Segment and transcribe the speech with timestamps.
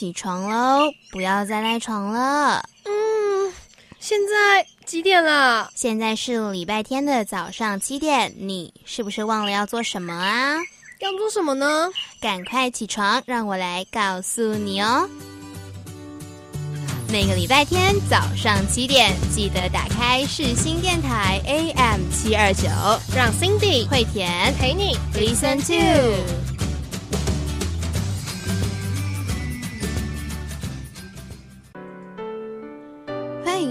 [0.00, 0.90] 安，起床喽！
[1.10, 2.64] 不要再赖床了。
[2.84, 3.52] 嗯，
[3.98, 5.70] 现在几点了？
[5.74, 10.56] 现在是礼拜天的早上七点，你是不是忘了要做什么啊？
[11.00, 11.90] 要做什么呢？
[12.18, 15.06] 赶快起床，让我来告诉你哦。
[17.12, 22.68] 每个礼拜天早上七点，记得打开世新电台 AM 七二九，
[23.14, 26.49] 让 Cindy 惠田陪你 Listen to。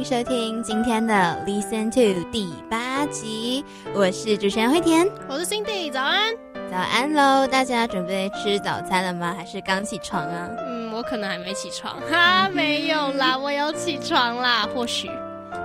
[0.10, 1.14] 收听今天的
[1.46, 3.64] Listen to 第八集，
[3.94, 6.34] 我是主持人惠田，我是 Cindy，早安，
[6.72, 7.46] 早安喽！
[7.46, 9.36] 大家准备吃早餐了吗？
[9.38, 10.50] 还是刚起床啊？
[10.68, 15.08] 嗯，我可能还没起床， 哈，没有啦， 我有起床啦，或许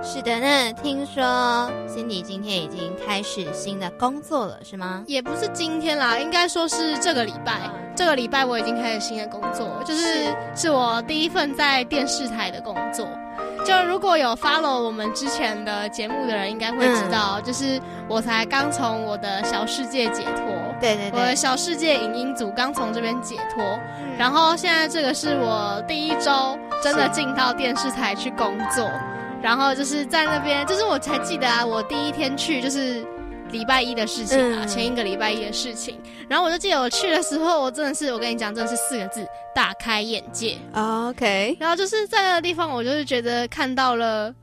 [0.03, 0.39] 是的。
[0.39, 1.23] 那听说
[1.87, 5.03] Cindy 今天已经开始新的工作了，是吗？
[5.07, 7.61] 也不是今天啦，应该说是这个礼拜。
[7.95, 13.07] 这个礼拜我已经开始新的工作，就是是我第一份在电视台的工作。
[13.65, 20.45] 就如果有 follow 我们之前的节目的人，应该会知道，就是我才刚从我的小世界解脱，
[20.79, 23.63] 对对对，我的小世界影音组刚从这边解脱，
[24.17, 28.87] 然后现在这个是我第一周真的进到电视台去工作，
[29.41, 33.03] 然后就是在那边，就是我才记得啊，我第一天去就是。
[33.55, 39.25] 礼拜一的事情啊，前一个礼拜一的事情，然后我就记得我去的时候，我真的是，我跟你讲，真的是四个字，
[39.55, 40.57] 大开眼界。
[40.73, 44.33] OK，然后就是在那个地方，我就是觉得看到了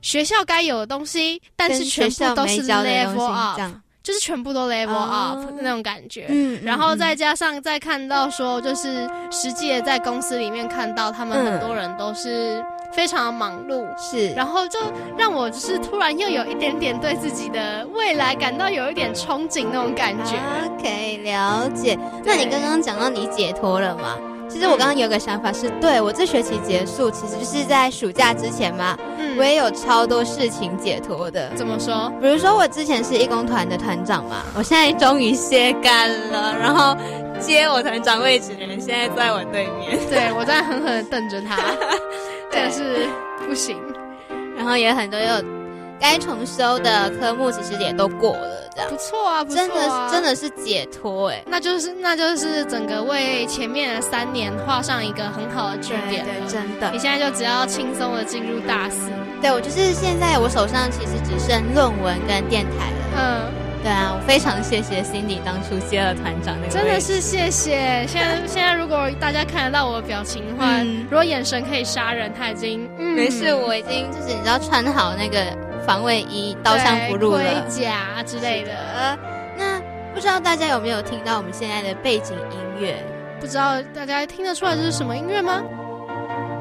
[0.00, 3.60] 学校该有的东西，但是全部都是 level up，
[4.02, 6.26] 就是全部都 level up 那种感觉。
[6.30, 12.64] 嗯，然后再加上再看到说，就是实际的在公司里面看到他们很多人都是。
[12.92, 14.78] 非常忙碌，是，然后就
[15.16, 20.36] 让我就是突然又有一点点对自己的未来感到有一点憧憬那种感觉。
[20.76, 21.98] OK，了解。
[22.24, 24.18] 那你刚刚讲到你解脱了吗？
[24.48, 28.98] 其实我刚刚有个想法是，对我这学期结束，其实就是在暑假之前嘛。
[29.18, 31.48] 嗯，我也有超多事情解脱的。
[31.56, 32.12] 怎么说？
[32.20, 36.94] 比如说我之前是义工团的团长嘛，我现在终于卸干了，然后
[37.40, 41.56] 接我团长位置的人现在在我对面，对我在狠狠的瞪着他。
[42.52, 43.08] 但是
[43.46, 43.76] 不行，
[44.56, 45.42] 然后也很多有
[46.00, 48.90] 该重修的科目，其实也都过了，这样。
[48.90, 63.61] 不错啊，真的真的是解脱哎，那就是那就是整个为前面的三年画上一个很好的句点对，真的，你现在就只要轻松的进入大四，对我就是现在我手上其实只剩论文跟电台了，嗯。
[63.82, 68.06] 对啊，我非常谢谢 Cindy 当初接了团长那个真的是谢谢。
[68.06, 70.78] 现在现在如果大家看得到我的表情的话，
[71.10, 75.44] 如果眼神可以杀人，他已经没事，我已经就是你知道穿好那个
[75.84, 79.18] 防卫衣，刀枪不入了，盔甲之类的。
[79.58, 79.80] 那
[80.14, 82.96] 不知道大家有没有听到我们现在的背景音乐？
[83.40, 85.60] 不知道大家听得出来这是什么音乐吗？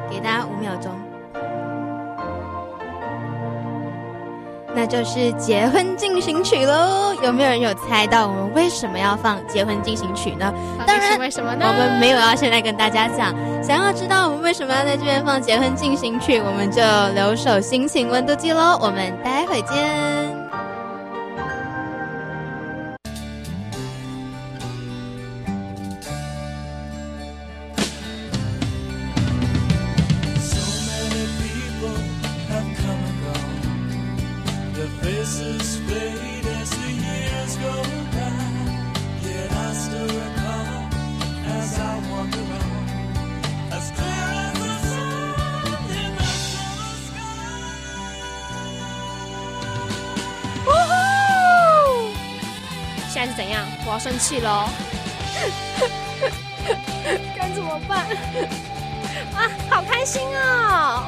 [0.09, 1.00] 给大家五秒钟。
[4.73, 7.13] 那就是结婚进行曲喽！
[7.23, 10.53] 有没有人有猜到我们为什么要放结婚进行曲呢？
[10.87, 11.65] 当然，为什么呢？
[11.67, 13.35] 我们没有要现在跟大家讲。
[13.61, 16.81] 想要知道我们为什么要在这边放结婚进行曲，我们就
[17.13, 18.77] 留守心情温度计喽！
[18.81, 20.40] 我们待会见。
[54.01, 54.67] 生气喽！
[57.37, 58.07] 该怎么办？
[59.35, 61.03] 啊，好开心哦！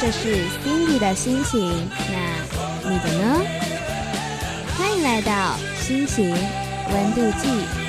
[0.00, 3.40] 这是 Cindy 的心情，那你的呢？
[4.76, 6.34] 欢迎来到心情
[6.90, 7.81] 温度计。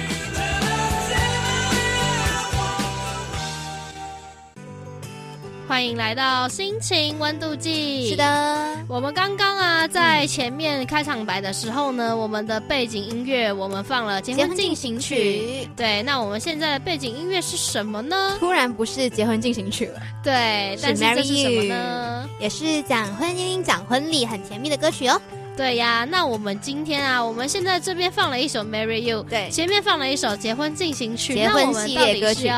[5.84, 8.10] 欢迎来到心情温度计。
[8.10, 15.68] 是的，我们刚刚啊，在前面开场白的时候呢，我们的背景音乐我们放了结婚进行曲。
[15.76, 18.38] 对，那我们现在的背景音乐是什么呢？
[18.40, 20.00] 突然不是结婚进行曲了。
[20.24, 22.30] 对，但是这是什么呢？
[22.40, 25.22] 也是讲婚姻、讲婚礼很甜蜜的歌曲哦。
[25.58, 32.50] 对呀，那我们今天啊，我们现在这边放了一首《Marry You》，对，前面放了一首结婚进行曲，结婚系列歌曲。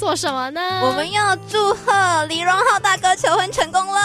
[0.00, 0.60] 做什么呢？
[0.82, 4.00] 我们要祝贺李荣浩大哥求婚成功了，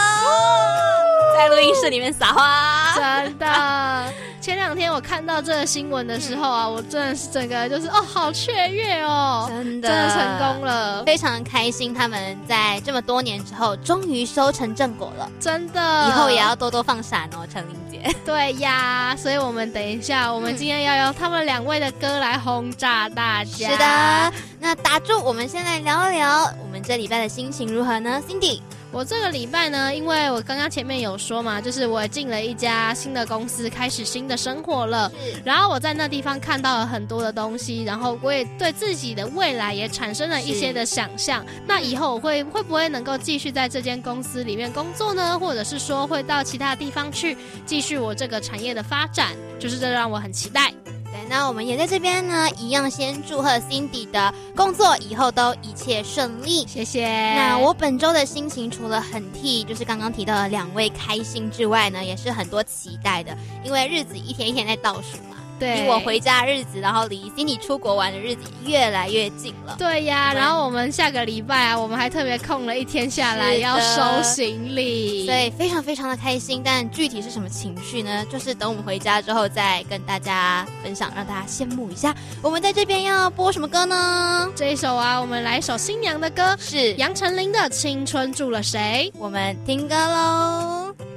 [1.38, 4.14] 在录音室里面撒花，真的。
[4.42, 9.88] 前两天我看到这个新闻的时候啊，我真的是整个就是哦，好雀跃哦，真的。
[9.88, 11.94] 真的成功了，非常开心。
[11.94, 18.16] 他们在这么多年之后，终于收成正果了，真的，以后也要多多放闪哦，陈琳姐。
[18.26, 23.70] 对呀，所以我们等一下，我们今天要用他们两位的歌来轰炸大家。
[23.70, 28.62] 是的，那打住，我们先来聊一聊我们这礼拜的心情如何呢，Cindy？
[28.92, 35.12] 我这个礼拜呢，因为我刚刚前面有说嘛，就是我进了一家新的公司，开始新的生活了。
[35.44, 41.46] 然后我在那地方看到了很多的东西，然后我也对自己的未来也产生了一些的想象。
[41.68, 45.38] 那以后我会会不会能够继续在这间公司里面工作呢？
[45.38, 49.34] 或者是说会到其他地方去继续我这个产业的发展？
[49.60, 50.74] 就是这让我很期待。
[51.12, 57.08] 对那我们也在这边呢，一样先祝贺 Cindy 的工作以后都一切顺利，谢谢。
[57.08, 65.38] 那我本周的心情除了很替就是刚刚提到的两位开心之外呢，也是很多期待的，因为日子一天一天在倒数嘛。
[65.60, 69.76] 离我回家日子，然后离 Cindy 出国玩的日子越来越近了。
[69.78, 76.62] 对呀，然后我们下个礼拜啊，我们还特别空了一天下来要收行李，所以非常非常的开心。
[76.64, 78.26] 但具体是什么情绪呢？
[78.32, 82.16] 就是等我们回家之后再跟大家分享，让大家羡慕一下。
[82.42, 84.50] 我们在这边要播什么歌呢？
[84.56, 89.12] 这一首啊，我们来一首新娘的歌，是杨丞琳的《青春住了谁》。
[89.18, 91.15] 我们听歌喽。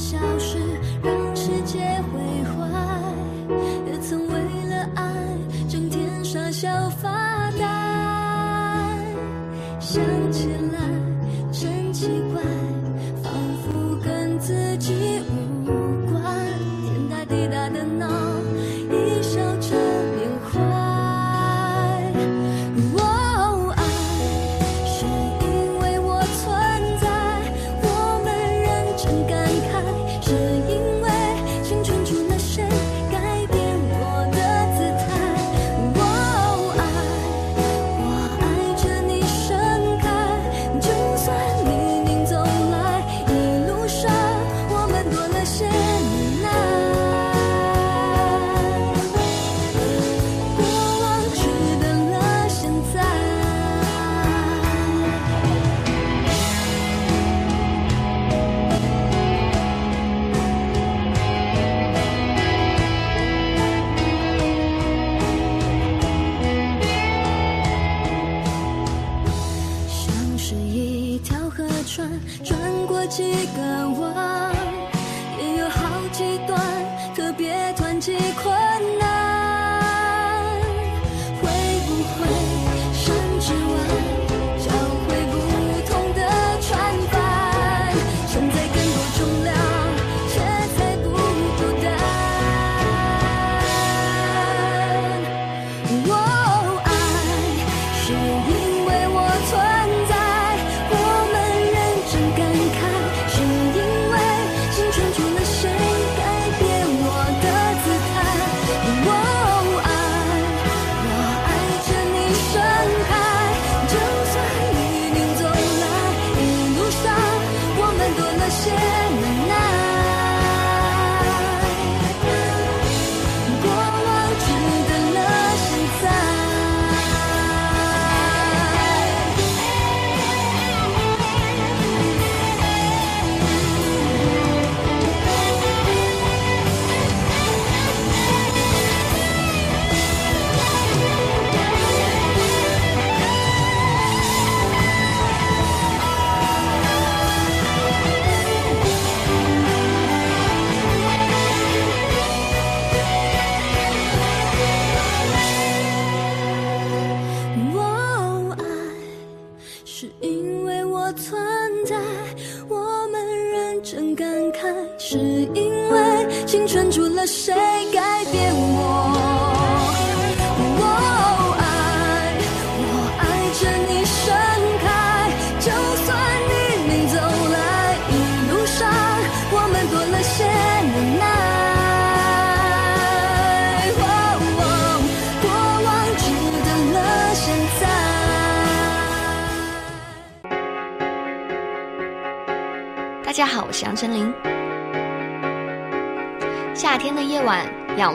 [0.00, 0.29] sunshine.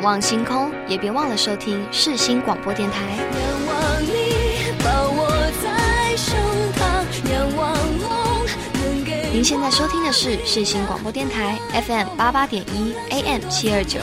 [0.05, 3.01] 望星空，也别忘了收听世新广播电台。
[9.33, 11.57] 您现在收听的是世新广播电台
[11.87, 13.99] FM 八八点一 AM 七二九。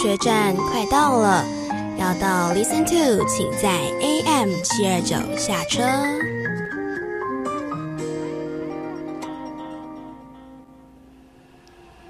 [0.00, 1.44] 学站快到了，
[1.98, 3.68] 要到 Listen to，请在
[4.00, 5.82] AM 七二九下车。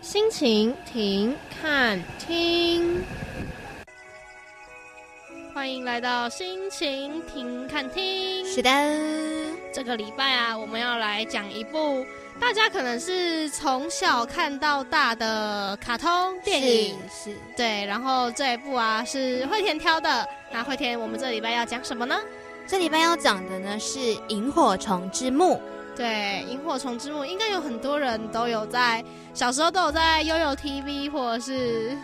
[0.00, 3.02] 心情停看听，
[5.52, 8.46] 欢迎来到心情停看听。
[8.46, 8.70] 是的，
[9.74, 12.06] 这个礼拜啊，我们要来讲一部。
[12.40, 16.08] 大家可能是从小看到大的卡通
[16.40, 17.84] 电影，是对。
[17.84, 20.26] 然后这一部啊是惠田挑的。
[20.50, 22.18] 那惠田，我们这礼拜要讲什么呢？
[22.66, 25.54] 这礼拜要讲的呢是《萤火虫之墓》。
[25.96, 29.04] 对，《萤火虫之墓》应该有很多人都有在
[29.34, 31.96] 小时候都有在悠悠 TV 或者是。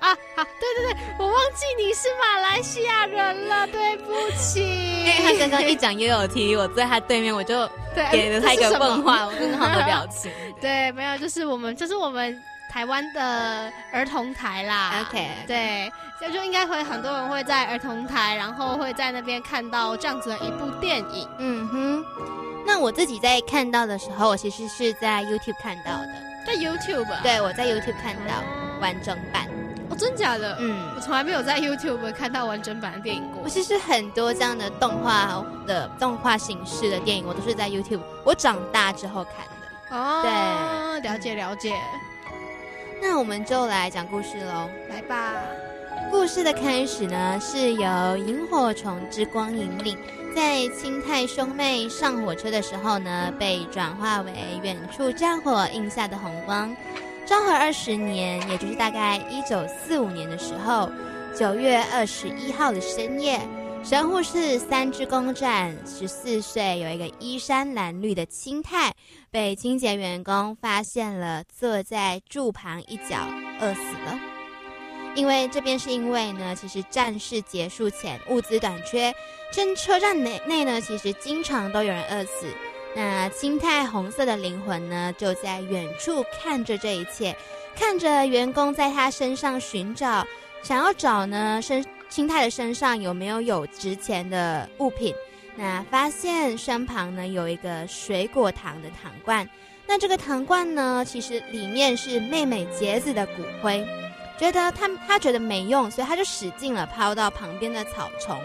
[0.00, 4.60] 啊，好，对对对，我忘记你是马来西亚人了，对不起。
[5.00, 7.68] 因为他刚刚一讲悠悠 TV，我在他对面，我就
[8.10, 10.30] 给了他一个问话，我很好的表情。
[10.60, 15.04] 对，没有，就是我们，就是我们台湾的儿童台啦。
[15.08, 21.28] OK，对，就就应该会很多人会在儿童台，然后会在那边看到这样子的一部电影。
[21.38, 22.04] 嗯哼，
[22.66, 27.22] 那我自己在看到的时候，我其实是在 YouTube 看到的，在 YouTube。
[27.22, 28.42] 对，我在 YouTube 看到
[28.80, 29.46] 完整版。
[30.00, 30.56] 哦，真假的？
[30.58, 33.42] 嗯，我从来没有在 YouTube 看到完整版的电影过。
[33.44, 39.96] 我其实很多这样的动画的动画形式的电影，我都是在 YouTube 我长大之后看的。
[39.96, 41.74] 哦，对，了解了解。
[43.02, 45.34] 那我们就来讲故事喽，来吧。
[46.10, 49.96] 故事的开始呢，是由萤火虫之光引领，
[50.34, 56.74] 在青太兄妹上火车的时候呢，被转化为远处战火映下的红光。
[57.30, 60.90] 昭和二十年，也就是大概一九四五年的时候，
[61.32, 63.40] 九月二十一号的深夜，
[63.84, 68.92] 神户市三之宫站十四岁有一个衣衫褴褛的青太，
[69.30, 73.16] 被清洁员工发现了，坐在柱旁一角
[73.60, 74.18] 饿死了。
[75.14, 79.14] 因为这边是因为呢，其实战事结束前物资短缺，
[79.52, 82.48] 趁车站内内呢，其实经常都有人饿死。
[82.94, 87.36] 那青太红色的灵魂呢，就在远处看着这一切，
[87.76, 90.26] 看着员工在他身上寻找，
[90.62, 95.14] 想要找呢身青太的身上有没有有值钱的物品。
[95.54, 99.48] 那发现身旁呢有一个水果糖的糖罐，
[99.86, 103.86] 那这个糖罐呢，其实里面是妹妹杰子的骨灰，
[104.38, 108.36] 觉得他他觉得没用，所以他就使劲了抛到旁边的草丛。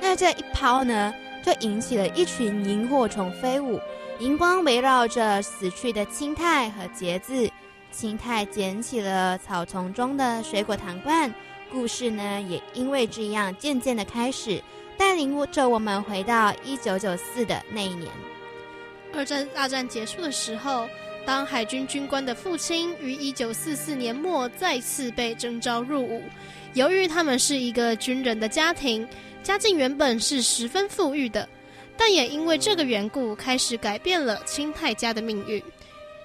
[0.00, 1.12] 那这一抛呢？
[1.48, 3.80] 就引起了一群萤火虫飞舞，
[4.18, 7.50] 荧光围绕着死去的青太和节子。
[7.90, 11.32] 青太捡起了草丛中的水果糖罐，
[11.72, 14.62] 故事呢也因为这样渐渐的开始，
[14.98, 18.12] 带领着我们回到一九九四的那一年。
[19.14, 20.86] 二战大战结束的时候，
[21.24, 26.22] 当海军军官的父亲于一九四四年末再次被征召入伍，
[26.74, 29.08] 由于他们是一个军人的家庭。
[29.48, 31.48] 家境原本是十分富裕的，
[31.96, 35.62] 但也因为这个缘故，开始改变了清太家的命运。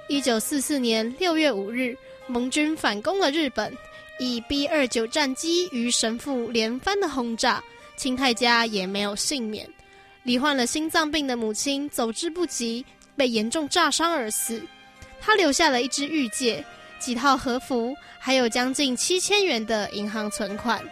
[0.10, 3.74] 一九四四年六月五日，盟军反攻了日本，
[4.20, 7.63] 以 B 二九战机与神父连番的轰炸，
[7.96, 9.65] 清太家也没有幸免。
[10.24, 14.62] 罹患了心脏病的母亲走之不及，被严重炸伤而死。
[15.22, 16.62] 他留下了一只玉戒、
[17.00, 20.84] 几套和服，还有将近七千元的银行存款。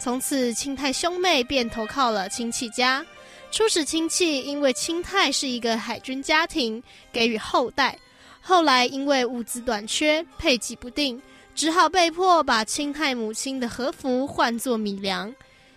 [0.00, 3.04] 从此，清太兄妹便投靠了亲戚家。
[3.50, 7.94] 初始，亲戚因为清太是一个海军家庭，给予后代；
[8.40, 11.20] 后来因为物资短缺，配给不定，
[11.54, 15.30] 只好被迫把清太母亲的和服换作米粮。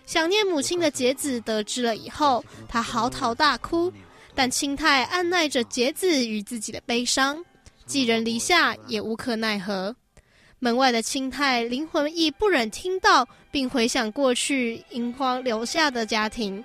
[0.06, 3.92] 想念母亲的节子得知了以后，他嚎啕大哭。
[4.34, 7.44] 但清太按耐着节子与自己的悲伤，
[7.86, 9.94] 寄人篱下也无可奈何。
[10.64, 16.64] 门外的青太灵魂亦不忍听到，并回想过去银荒留下的家庭。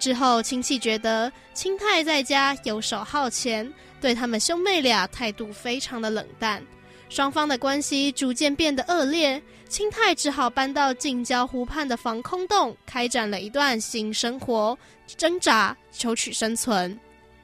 [0.00, 6.60] 之后，亲戚觉得青太在家游手好闲，对他们兄妹俩态度非常的冷淡，
[7.08, 9.40] 双方的关系逐渐变得恶劣。
[9.68, 14.76] 青太只好搬到近郊湖畔的防空洞，开展了一段新生活，
[15.16, 16.98] 挣扎求取生存。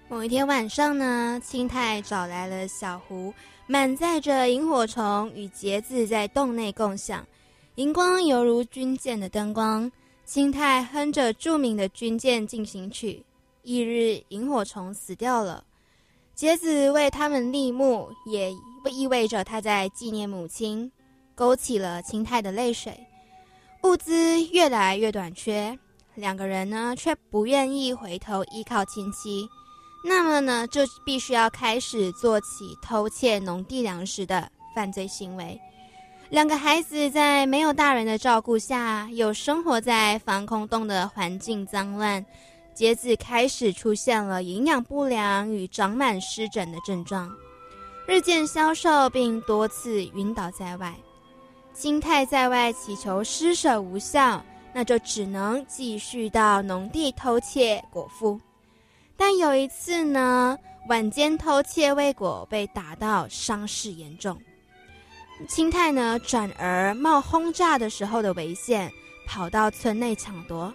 [0.09, 3.33] 某一天晚上呢，青太找来了小胡，
[3.67, 7.27] 满载着萤火虫与节子在洞内共享，
[7.77, 9.91] 荧光犹如军舰的灯光。
[10.27, 13.25] 青太哼着著名的军舰进行曲。
[13.63, 15.65] 翌日，萤火虫死掉了，
[16.35, 18.53] 节子为他们立墓，也
[18.91, 20.91] 意味着他在纪念母亲。
[21.35, 23.09] 勾起了青太的泪水，
[23.83, 25.77] 物资越来越短缺，
[26.15, 29.49] 两个人呢却不愿意回头依靠亲戚，
[30.07, 35.59] 那么呢就必须要开始做起偷窃农地粮食的犯罪行为。
[36.29, 42.25] 两个孩子在没有大人的照顾下，又生活在防空洞的环境脏乱，
[42.75, 47.31] 杰子开始出现了营养不良与长满湿疹的症状，
[48.07, 50.95] 日渐消瘦，并多次晕倒在外。
[51.73, 54.45] 金太在外祈求施舍无效，
[54.75, 58.39] 那就只能继续到农地偷窃果腹。
[59.17, 64.37] 但有一次呢，晚间偷窃未果，被打到伤势严重。
[65.49, 68.91] 青太呢，转而冒轰炸的时候的危险，
[69.27, 70.73] 跑到村内抢夺。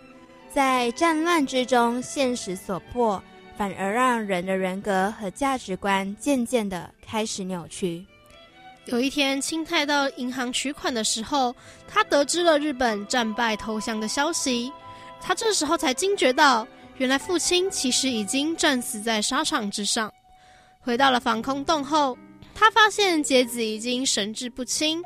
[0.51, 3.22] 在战乱之中，现实所迫，
[3.58, 8.05] 反而让人的人格和价值观渐渐的开始扭曲。
[8.85, 11.55] 有一天，青太到银行取款的时候，
[11.87, 14.72] 他得知了日本战败投降的消息。
[15.22, 16.68] 他这时候才惊觉到，
[17.00, 20.14] 原来父亲其实已经战死在沙场之上。
[20.81, 22.18] 回到了防空洞后，
[22.53, 25.01] 他发现杰子已经神志不清。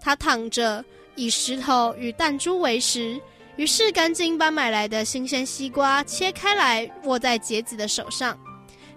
[0.00, 3.20] 他躺着，以石头与弹珠为食，
[3.54, 8.36] 于是赶紧把买来的新鲜西瓜切开来，握在杰子的手上。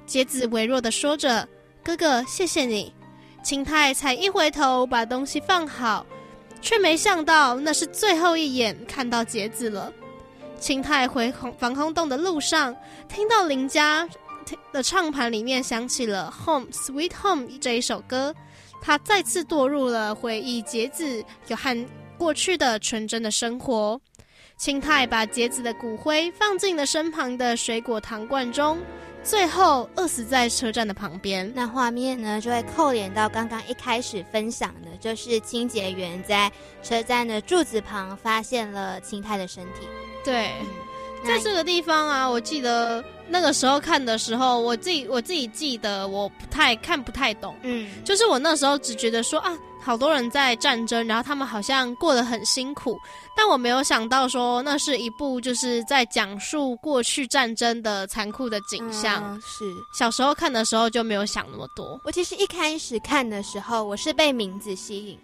[0.08, 1.48] 杰子微弱的说着
[1.86, 2.92] ：“哥哥，谢谢你。”
[3.44, 6.04] 青太才一回头，把东西放好，
[6.62, 9.94] 却没想到那是最后一眼看到杰子了。
[10.60, 12.76] 青太回空防空洞的路上，
[13.08, 14.08] 听到邻家
[14.72, 18.36] 的唱盘里面响起了《Home Sweet Home》这一首歌，
[18.82, 24.00] 他再次堕入了回忆节子有和过去的纯真的生活。
[24.58, 28.78] 青太把节子的骨灰放进了身旁的水果糖罐中。
[29.22, 36.50] 最后饿死在车站的旁边，那画面呢就会扣连到刚刚一开始分享的，就是清洁员在
[36.82, 39.86] 车站的柱子旁发现了青太的身体。
[40.30, 40.52] 对，
[41.26, 49.58] 在这个地方啊，我记得那个时候看的时候，我自己我自己记得我不太看不太懂，嗯，就是我那时候只觉得说啊。
[49.82, 53.00] 好多人在战争，然后他们好像过得很辛苦，
[53.36, 59.40] 但我没有想到说那是一部就是在讲述过去战争的残酷的景象。
[59.42, 59.64] 是
[59.98, 62.00] 小时候看的时候就没有想那么多。
[62.04, 65.18] 我其实一开始看的时候，我是被名字吸引，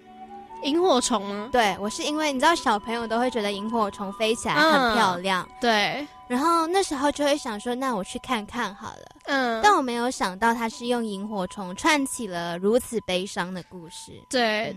[0.63, 1.49] 萤火虫吗？
[1.51, 6.07] 对，我是因为你知道小朋友都会觉得萤火虫飞起来很漂亮，对。
[6.27, 9.15] 然后那时候就会想说，那我去看看好了。
[9.25, 14.19] 嗯，但我没有想到他是用萤火虫串起了如此悲伤的故事。
[14.27, 14.75] 对。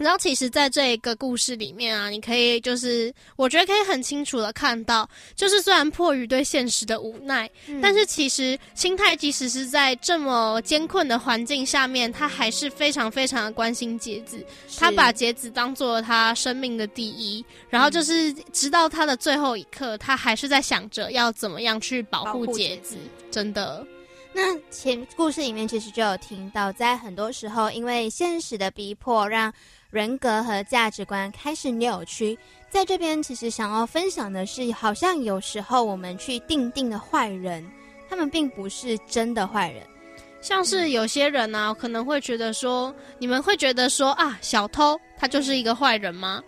[0.00, 7.48] 然后，其实，在这一个故事里面啊，你可以就是，我觉得可以很清楚的看到，就是虽然迫于对现实的无奈，
[7.82, 14.42] 但是其实青太即使是在这么艰困的环境下面，他还是非常非常的关心杰子，
[14.78, 22.96] 他把杰子当做他生命的第一，然后就是直到他的最后一刻，他还是在想着要怎么样去保护杰子，
[23.30, 23.86] 真的。
[24.32, 29.52] 那前故事里面其实就有听到，在很多时候，因为现实的逼迫，让
[29.90, 32.38] 人格和价值观开始扭曲。
[32.68, 37.68] 在这边，其实想要分享的是，好像有时候我们去定定的坏人，
[38.08, 39.82] 他们并不是真的坏人。
[40.40, 46.42] 像是有些人呢，可能会觉得说，你们会觉得说啊，小偷他就是一个坏人吗？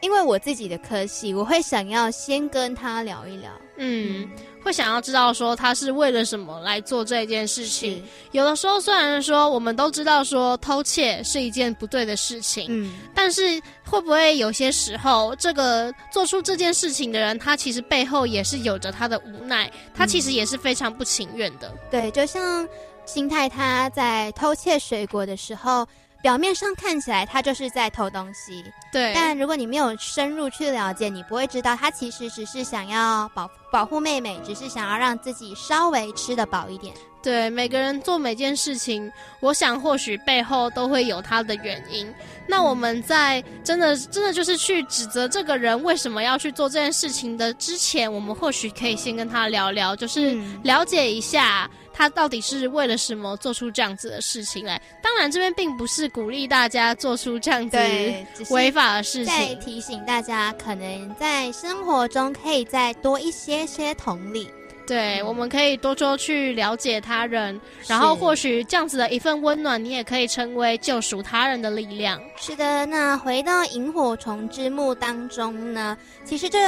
[0.00, 3.50] 因为我自己的科系，我会想要先跟他聊一聊。
[3.76, 4.28] 嗯。
[4.62, 8.02] 会想要知道说他是为了什么来做这件事情。
[8.32, 21.72] 有的时候虽然说我们都知道说偷窃是一件不对的事情，嗯，但是会不会有些时候这个做出这件事情的人，他其实背后也是有着他的无奈，他其实也是非常不情愿的。
[21.90, 22.68] 对，就像
[23.06, 25.86] 心态他在偷窃水果的时候。
[26.22, 29.12] 表面上看起来他就是在偷东西，对。
[29.14, 36.94] 但如果你没有深入去了解，你不会知道他其实只是想要保保护妹妹，只是想要让自己稍微吃得饱一点。
[37.22, 42.10] 对每个人做每件事情，我想或许背后都会有他的原因。
[42.46, 54.80] 那我们在真的真的就是去指责这个人为什么要去做这件事情的之前，我们或许可以先跟他聊聊，就是了解一下他到底是为了什么做出这样子的事情来。
[55.02, 57.76] 当然，这边并不是鼓励大家做出这样子
[58.48, 64.48] 违法的事情，在提醒大家，可能在生活中可以再多一些些同理。
[64.86, 72.18] 对，我们可以多多去了解他人，然后或许这样子的一份温暖，你也可以成为救赎他人的力量。
[72.38, 76.58] 是的，那回到萤火虫之墓当中呢，其实这。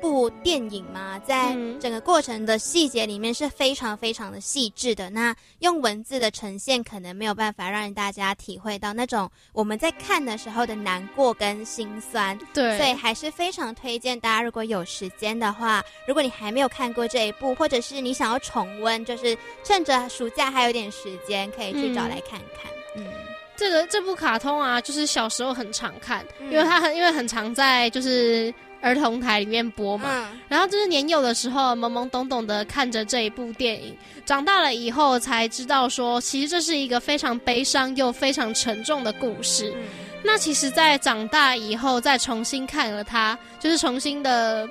[0.00, 5.10] 部电影嘛，在整个过程的细节里面是非常非常的细致的。
[5.10, 12.38] 那用文字的呈现，可能没有办法让大家体会到那种我们在看的时候的难过跟心酸。
[12.52, 22.70] 对，所以还是非常推荐大家，如果有时间的话，如果你还没有看过这一部，或者是你想要重温，就是趁着暑假还有点时间，可以去找来看看。
[22.96, 23.04] 嗯，
[23.56, 28.52] 这个这部卡通啊，就是小时候很常看，因为它很因为很常在就是。
[28.80, 39.74] 儿童台里面播嘛，然后就是年幼的时候懵懵懂懂的看着这一部电影，长大了以后才知道说，其实这是一个非常悲伤又非常沉重的故事。
[40.22, 44.68] 那其实，在长大以后再重新看了它，就是重新的。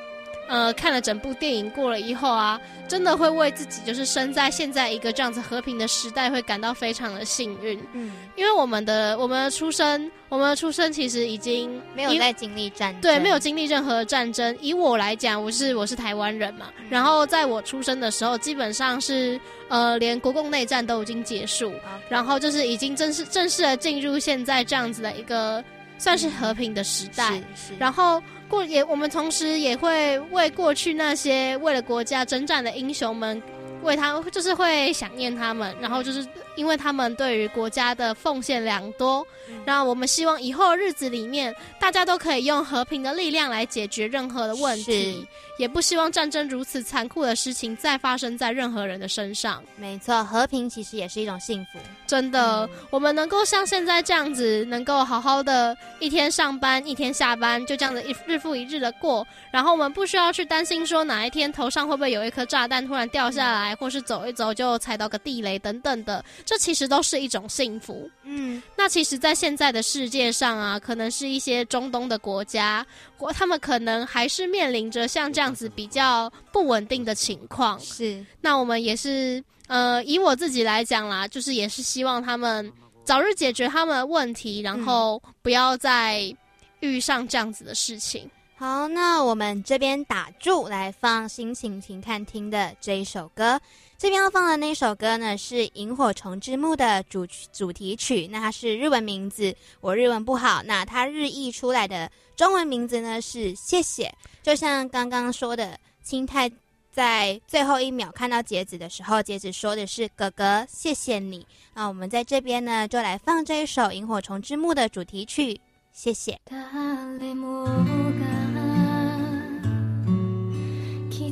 [0.47, 7.79] 呃，看了整部电影过了以后啊，真的会为自己就是生在现在一个这样子和平的时代，会感到非常的幸运。
[7.93, 14.55] 嗯，因为我们的我们的出生，我们的出生其实已经没有在经历战争，对，没有经历任何战争。
[14.61, 21.73] 以我来讲，我是我是台湾人嘛，然后在我出生的时候，基本上是呃，连国共内战都已经结束，
[22.07, 25.63] 然后就是已经正式正式的进入现在这样子的一个
[25.97, 27.41] 算是和平的时代，
[27.79, 28.21] 然后。
[28.47, 33.41] 过也，我们同时也会为过去那些为了国家征战的英雄们，
[33.85, 39.25] 为他就是会想念他们，然后就是因为他们对于国家的奉献良多，
[39.63, 45.25] 然后我们希望以后日子里面，大家都可以用和平的力量来解决任何的问题。
[45.57, 49.63] 也不希望战争如此残酷的事情再发生在任何人的身上。
[49.77, 51.79] 没错，和平其实也是一种幸福。
[52.05, 59.25] 真的，我们能够像现在这样子，能够好好的一天上班，一天下班，就这样子一日复一日的过。
[59.49, 66.21] 然后我们不需要去担心说哪一天头上会不会有一颗炸弹突然掉下来，或是走一走就踩到个地雷等等的。
[66.45, 68.09] 这其实都是一种幸福。
[68.23, 72.85] 嗯，那其实，在现在的世界上啊，可能是一些中东的国家，
[73.15, 75.45] 国他们可能还是面临着像这样。
[75.45, 86.35] 样子比较不稳定的情况是，那我们也是呃，以我自己来讲啦，就是也是希望他们早日解决他们的问题，然后不要再
[86.79, 88.27] 遇上这样子的事情。
[88.57, 93.59] 好，那我们这边打住，来放心情停看听的这一首歌。
[93.97, 104.09] 这边要放的那首歌呢，是《萤火虫之墓》的主主题曲，那它是日文名字，我日文不好，那它日译出来的中文名字呢是“谢谢”。
[104.41, 106.49] 就像刚刚说的，青太
[106.93, 111.45] 在最后一秒看到杰子的时候，杰子说的是“哥哥，谢谢你”。
[111.75, 115.59] 那我们在这边呢，就来放这一首《萤火虫之墓》的主题曲，
[115.91, 116.39] 谢谢。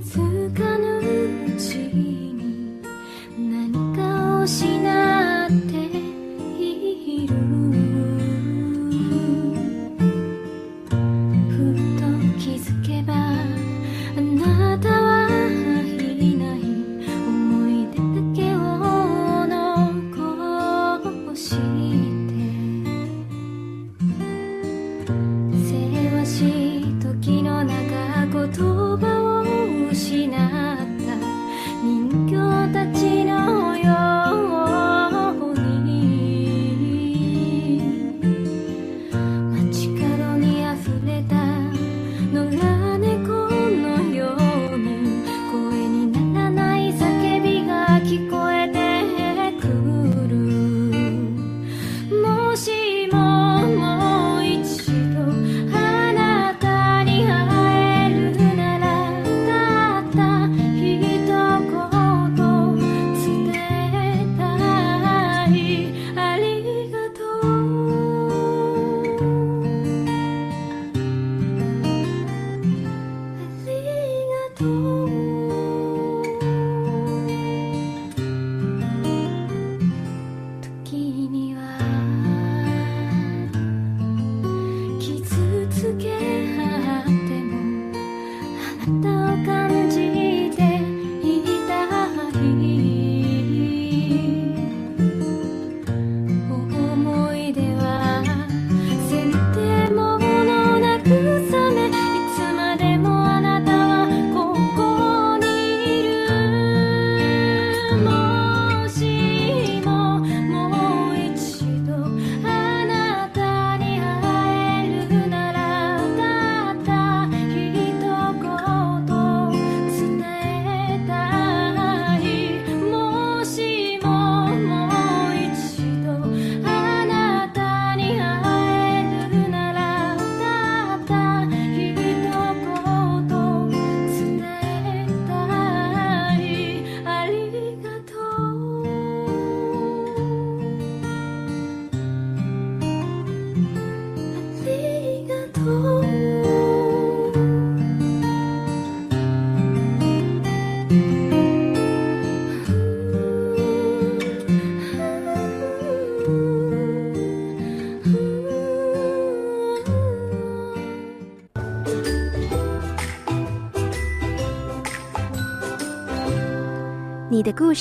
[0.03, 0.17] つ
[0.51, 2.81] かぬうちに
[3.37, 5.32] 何かをしない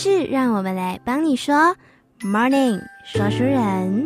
[0.02, 1.76] 是，让我们来帮你说。
[2.22, 4.04] Morning，说书人。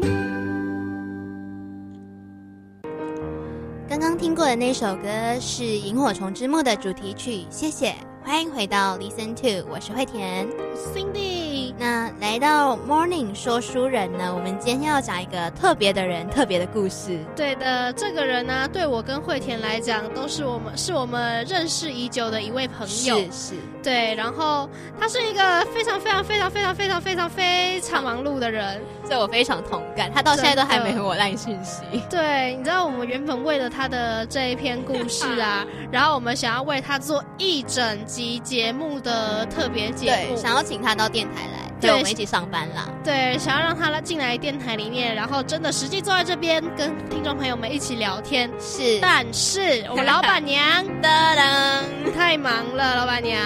[3.89, 5.09] 刚刚听过的那首歌
[5.41, 7.95] 是《萤火虫之墓》的主题曲，谢谢。
[8.27, 11.73] 欢迎回到 Listen to，我是惠田，Cindy。
[11.79, 14.35] 那来到 Morning 说书人呢？
[14.35, 17.21] 我们今天要讲一个特别的人，特别的故事。
[17.37, 23.17] 对的，这个人呢，对我跟惠田来讲，都是我们是我们认识已久的一位朋友。
[23.31, 23.55] 是是。
[23.81, 30.11] 对，然后他是一个非常非常非常非常非常非常非常忙碌的人，这我非常同感。
[30.13, 31.83] 他到现在都还没回我赖讯息。
[32.11, 42.89] 对，你知道我们原本为了他的这一篇故事啊， 然后我们想要为他做一整集节目的特别节目，想要请他到电台来，对我们一起上班啦。
[43.05, 48.51] 对，想要让他来进来电台里面，然后真的实际坐在这边跟听众朋友们一起聊天。
[48.59, 53.41] 是，但是我们老板娘 噔噔太忙了，老板娘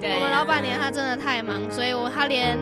[0.00, 0.14] 对。
[0.14, 2.56] 我们老板娘她真的太忙，所以我她连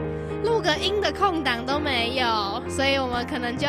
[0.47, 3.67] 录个音的空档都没有，所以我们可能就，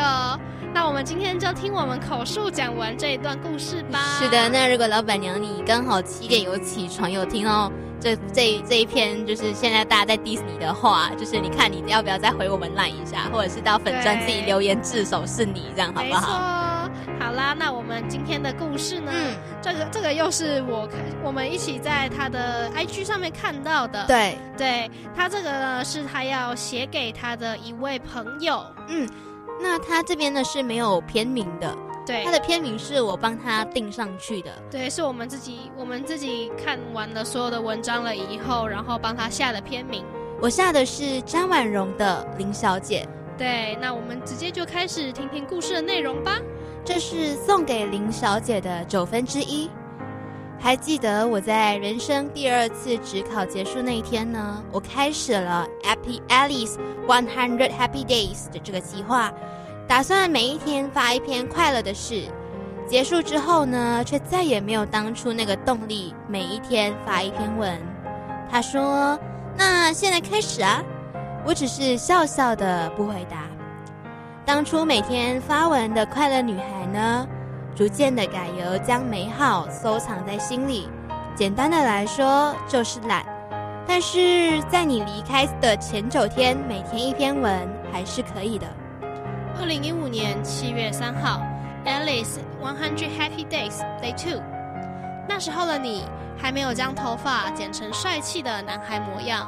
[0.72, 3.98] 那我们今天就听我们口述讲完这一段故事吧。
[4.20, 16.77] 是的，那如果老板娘你刚好七点有起床，有听到这这这一篇，就是现在大家在 diss 你的话，就是你看你要不要再回我们烂一下，或者是到粉专自己留言自首是你这样好不好？
[17.20, 19.12] 好啦，那我们今天的故事呢？
[19.12, 24.06] 嗯，这个这个又是我看我们一起在他的 IG 上面看到的。
[24.06, 28.64] 对，对他这个呢是他要写给他的一位朋友。
[28.88, 29.08] 嗯，
[29.60, 31.76] 那他这边呢是没有片名的。
[32.06, 34.50] 对，他的片名是我帮他定上去的。
[34.70, 40.04] 对，是我们自己我们自己看完了所有的文章了以后，然后帮他下的片名。
[40.40, 43.06] 我下的是张婉容的林小姐。
[43.36, 46.38] 对，那我们直接就开始听听故事的内容吧。
[46.88, 49.68] 这是送给林小姐的九分之一。
[50.58, 54.64] 还记得我在人生第二次职考结束那一天呢？
[54.72, 59.30] 我开始了 Happy Alice One Hundred Happy Days 的这个计划，
[59.86, 62.22] 打算每一天发一篇快乐的事。
[62.86, 67.78] 结束之后呢，却再也没有当初那个动力，每一天发一篇文。
[68.50, 69.20] 他说
[69.58, 70.82] ：“那现在开始啊！”
[71.44, 73.44] 我只是笑笑的不回答。
[74.48, 77.28] 当初每天发文的快乐女孩呢，
[77.76, 80.88] 逐渐的改由将美好收藏在心里。
[81.34, 83.22] 简单的来说就是懒，
[83.86, 88.66] 但是在你离开的前九天，每天一篇文还是可以的。
[89.60, 91.42] 二零一五年七月三号
[91.84, 94.42] ，Alice One Hundred Happy Days Day Two。
[95.28, 96.06] 那时候的你
[96.38, 99.46] 还没有将头发剪成帅气的男孩模样，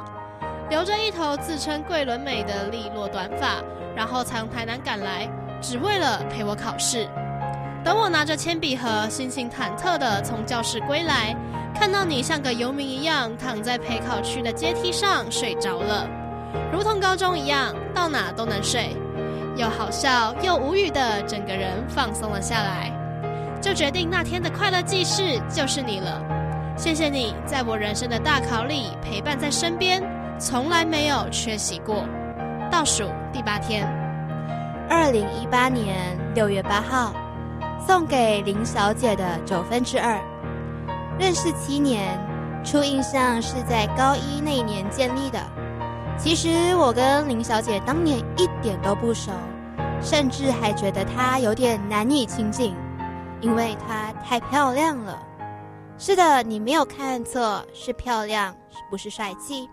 [0.69, 3.63] 留着一头自称桂纶镁的利落短发。
[3.95, 5.29] 然后从台南赶来，
[5.61, 7.07] 只为了陪我考试。
[7.83, 11.35] 等我拿着铅笔盒，心情忐忑地从教室归来，
[11.73, 16.07] 看到你像个游民一样躺在陪考区的阶梯上睡着了，
[16.71, 18.95] 如同高中一样，到哪都能睡，
[19.55, 22.91] 又好笑又无语的，整个人放松了下来，
[23.59, 26.21] 就决定那天的快乐记事就是你了。
[26.77, 30.03] 谢谢你在我人生的大考里陪伴在身边，
[30.39, 32.05] 从来没有缺席过。
[32.71, 33.03] 倒数
[33.33, 33.85] 第八天，
[34.89, 37.13] 二零一八年六月八号，
[37.85, 40.17] 送给林小姐的九分之二。
[41.19, 42.17] 认识七年，
[42.63, 45.39] 初印象是在高一那年建立的。
[46.17, 49.33] 其实我跟林小姐当年一点都不熟，
[50.01, 52.73] 甚至还觉得她有点难以亲近，
[53.41, 55.21] 因为她太漂亮了。
[55.97, 58.55] 是的，你没有看错，是漂亮，
[58.89, 59.69] 不是帅气。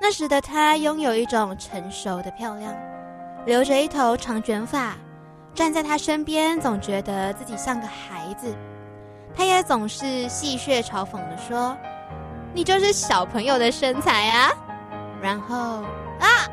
[0.00, 2.74] 那时的她拥有一种成熟的漂亮，
[3.44, 4.96] 留着一头长卷发，
[5.54, 8.54] 站在他身边总觉得自己像个孩子。
[9.36, 11.76] 她也总是戏谑嘲讽的说
[12.52, 14.50] ：“你就是小朋友的身材啊！”
[15.22, 15.82] 然后
[16.18, 16.48] 啊，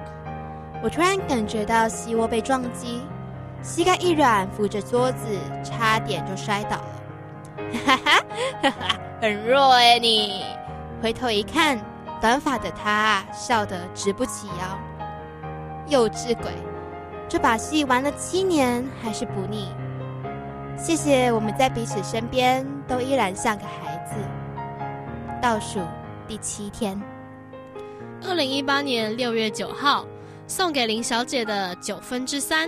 [0.84, 3.02] 我突然感觉到膝窝被撞击，
[3.64, 5.28] 膝盖一软，扶着桌子，
[5.64, 6.84] 差点就摔倒了。
[7.86, 8.22] 哈 哈
[8.62, 10.46] 哈哈，很弱哎你！
[11.02, 11.80] 回头一看。
[12.20, 14.80] 短发的他笑得直不起腰，
[15.88, 16.52] 幼稚鬼，
[17.30, 19.68] 这把戏玩了七年还是不腻。
[20.78, 24.16] 谢谢我们在彼此身边都依然像个孩子。
[25.42, 25.80] 倒数
[26.28, 27.00] 第七天，
[28.24, 30.06] 二零一八年六月九号，
[30.48, 32.68] 送给林小姐的九分之三。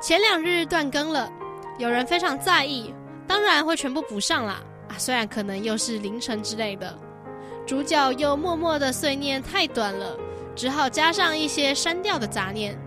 [0.00, 1.30] 前两日断更了，
[1.78, 2.92] 有人非常在意，
[3.26, 4.60] 当然会全部补上啦。
[4.88, 6.92] 啊，虽然可能又是凌晨之类的。
[7.66, 10.16] 主角又默默的碎念太短了，
[10.54, 12.78] 只好加上一些删掉的杂念。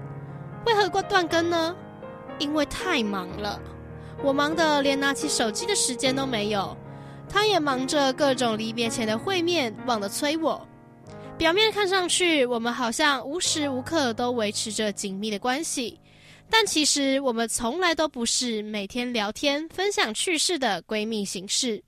[0.66, 1.76] 为何过断更呢？
[2.38, 3.60] 因为太忙了，
[4.22, 6.78] 我忙得连拿起手机的时间都没有。
[7.28, 10.66] 他也忙着各种离别前的会面，忘了催我。
[11.38, 16.00] 表面看上去，我们好像无时无刻都维持着紧密的关系，
[16.50, 21.84] 但其实我们从来都不是每天聊天、分享趣事的闺蜜形式。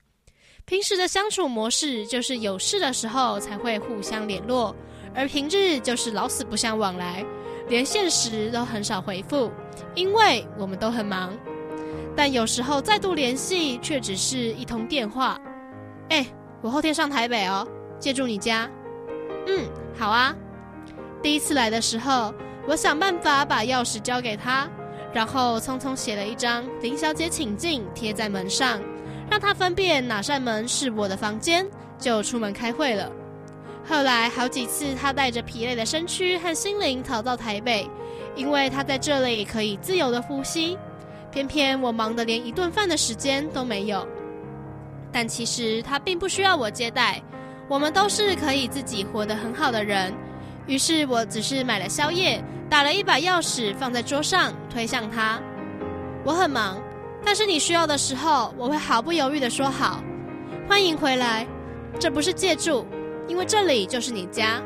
[0.69, 4.75] 平时的相处模式就是有事的时候才会互相联络，
[5.15, 7.25] 而平日就是老死不相往来，
[7.67, 9.51] 连现实都很少回复，
[9.95, 11.33] 因为我们都很忙。
[12.15, 15.41] 但有时候再度联系，却只是一通电话。
[16.09, 16.23] 哎，
[16.61, 17.67] 我后天上台北哦，
[17.99, 18.69] 借住你家。
[19.47, 19.65] 嗯，
[19.97, 20.35] 好啊。
[21.23, 22.31] 第一次来的时候，
[22.67, 24.69] 我想办法把钥匙交给他，
[25.11, 28.79] 然后匆匆写了一张“林小姐请进”贴在门上，
[29.29, 31.65] 让他分辨哪扇门是我的房间，
[31.99, 33.11] 就出门开会了。
[33.87, 37.89] 后来好几次，他带着疲累的身躯和心灵逃到台北，
[38.35, 40.77] 因为他在这里可以自由的呼吸。
[41.31, 44.07] 偏偏我忙得连一顿饭的时间都没有。
[45.11, 47.21] 但其实他并不需要我接待。
[47.67, 50.11] 我们都是可以自己活得很好的人，
[50.65, 55.39] 于是我只是买了宵夜，打了一把钥匙放在桌上，推向他。
[56.25, 56.81] 我很忙，
[57.25, 60.01] 但是你需要的时候，我会毫不犹豫地说好，
[60.67, 61.45] 欢迎回来。
[61.99, 62.85] 这不是借住，
[63.27, 64.61] 因为这里就是你家。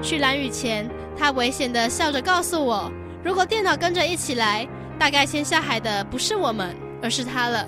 [0.00, 2.90] 去蓝雨前，他危险地笑着告诉我，
[3.22, 4.66] 如果电脑跟着一起来，
[4.98, 7.66] 大概先下海的不是我们，而是他了。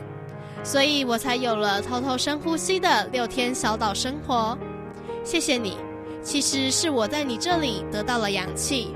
[0.63, 4.57] 所以我才有了偷偷深呼吸的六天小岛生活。
[5.23, 5.77] 谢谢你，
[6.23, 8.95] 其实是我在你这里得到了氧气。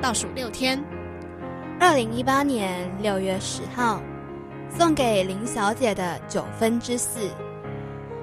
[0.00, 0.82] 倒数六天，
[1.78, 4.00] 二零一八年六月十号，
[4.76, 7.28] 送给林小姐的九分之四。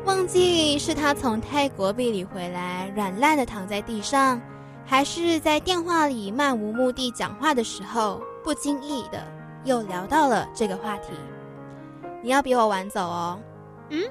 [0.05, 4.41] 忘记是她从泰国避里回来，软烂的躺在地上，
[4.85, 9.21] 还是在电话里漫无目的讲话的时候，不经意的
[9.65, 11.09] 又聊到了这个话题。
[12.23, 13.39] 你要比我晚走哦，
[13.89, 14.01] 嗯，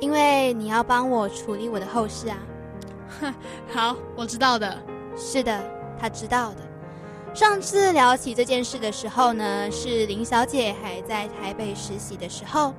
[0.00, 2.36] 因为你要帮我处理我的后事啊。
[3.20, 3.34] 哼，
[3.72, 4.78] 好，我知道的。
[5.16, 5.58] 是的，
[5.98, 6.65] 他知道的。
[7.34, 12.72] 上次聊起这件事的时候呢，是林小姐还在台北实习的时候，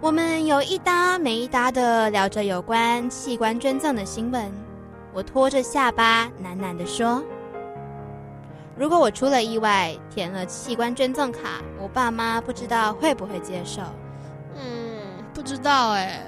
[0.00, 4.52] 我们有一搭没一搭的聊着有关器官捐赠的新闻。
[5.12, 7.22] 我拖着下巴喃喃的说。
[8.76, 13.80] 如果我出了意外，填了器官捐赠卡，我爸妈不知道会不会接受。
[14.54, 15.00] 嗯，
[15.32, 16.20] 不知道哎。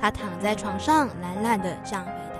[0.00, 2.38] 他躺在床上，懒懒的这样回答。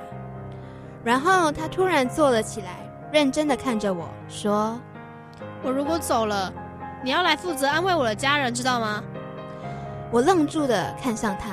[1.02, 2.83] 然后他突然坐了起来，
[3.14, 4.76] 认真的看着我说
[5.62, 6.52] ：“我如果走了，
[7.00, 9.00] 你要来负责安慰我的家人，知道吗？”
[10.10, 11.50] 我愣住的看向他，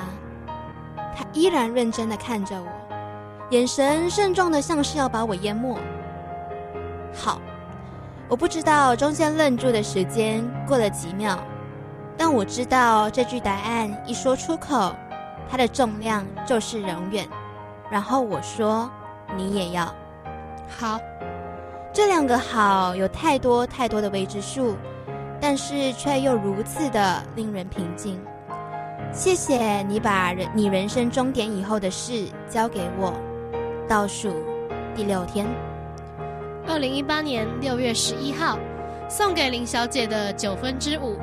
[1.16, 2.66] 他依然认真的看着我，
[3.50, 5.78] 眼神慎重的，像是要把我淹没。
[7.14, 7.40] 好。
[8.28, 11.38] 我不知道中间愣住的时间过了几秒，
[12.16, 14.92] 但我知道这句答案一说出口，
[15.48, 17.24] 它的重量就是永远。
[17.88, 18.90] 然后我说
[19.36, 19.84] ：“你也要。”
[20.76, 20.98] 好，
[21.94, 24.74] 这两个好有太多太多的未知数，
[25.38, 28.18] 但是却又如此的令人平静。
[29.12, 33.12] 谢谢你把人你人生终点以后的事交给我。
[33.86, 34.32] 倒数
[34.94, 35.46] 第六天。
[36.66, 38.58] 二零一八年六月十一号，
[39.06, 41.18] 送给林小姐的九分之五，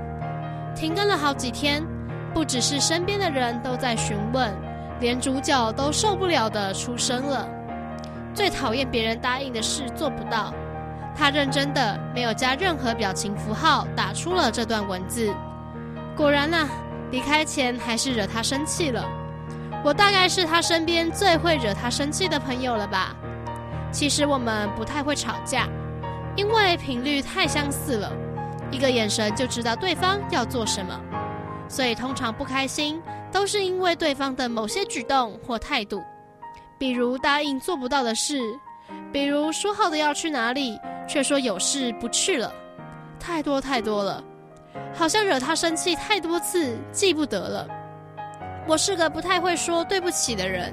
[0.76, 1.84] 停更了好几天，
[2.32, 4.53] 不只是身边的人都在询问，
[4.99, 7.49] 连主角都受不了的出声了。
[8.36, 10.53] 最讨厌别人答应的事做不到，
[11.20, 15.36] 他认真的没有加任何表情符号，打出了这段文字。
[16.15, 16.65] 果然啊，
[17.11, 19.05] 离开前还是惹他生气了。
[19.84, 23.13] 我大概是他身边最会惹他生气的朋友了吧。
[23.91, 25.67] 其实我们不太会吵架，
[26.38, 28.09] 因为频率太相似了，
[28.72, 30.97] 一个眼神就知道对方要做什么，
[31.67, 36.01] 所以通常不开心都是因为对方的某些举动或态度，
[36.78, 38.39] 比如答应做不到的事，
[39.11, 40.80] 比如说好的要去哪里，
[41.10, 42.53] 却说有事不去了，
[43.20, 44.24] 太多太多了，
[44.93, 47.68] 好像惹他生气太多次记不得了。
[48.68, 50.72] 我是个不太会说对不起的人。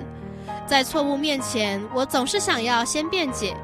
[0.66, 3.56] 在错误面前，我总是想要先辩解，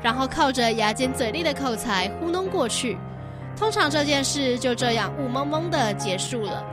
[0.00, 2.96] 然后靠着牙尖嘴利的口才糊弄过去。
[3.56, 6.64] 通常这件事就这样雾蒙蒙的结束了。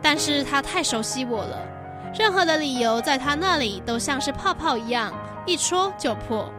[0.00, 1.58] 但是他太熟悉我了，
[2.18, 5.12] 任何的理由在他那里都像是泡泡一样，
[5.44, 6.50] 一戳就破。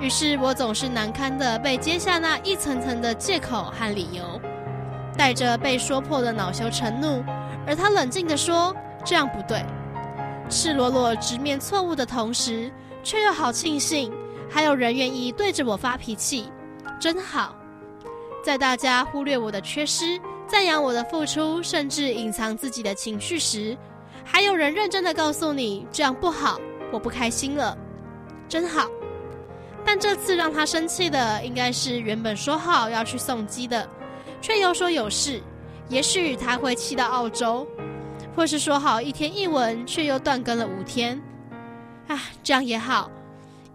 [0.00, 4.40] 于是我总是难堪的被接下那一层层的借口和理由，
[5.16, 7.24] 带着被说破的恼羞成怒，
[7.66, 9.64] 而他冷静的说：“这样不对。”
[10.50, 12.70] 赤裸裸直面错误的同时，
[13.02, 14.12] 却又好庆幸
[14.50, 16.50] 还有人愿意对着我发脾气，
[17.00, 17.56] 真好。
[18.44, 23.76] 在大家忽略我的缺失、赞扬我的付出，甚至隐藏自己的情绪时，
[24.22, 26.60] 还有人认真的告诉你这样不好，
[26.92, 27.76] 我不开心了。
[28.48, 28.86] 真好。
[29.86, 33.88] 但这次让他生气的，应该是原本说好要去送机的，
[34.42, 35.40] 却又说有事。
[35.88, 37.64] 也许他会气到澳洲，
[38.34, 41.18] 或是说好一天一文，却又断更了五天。
[42.08, 43.08] 啊，这样也好，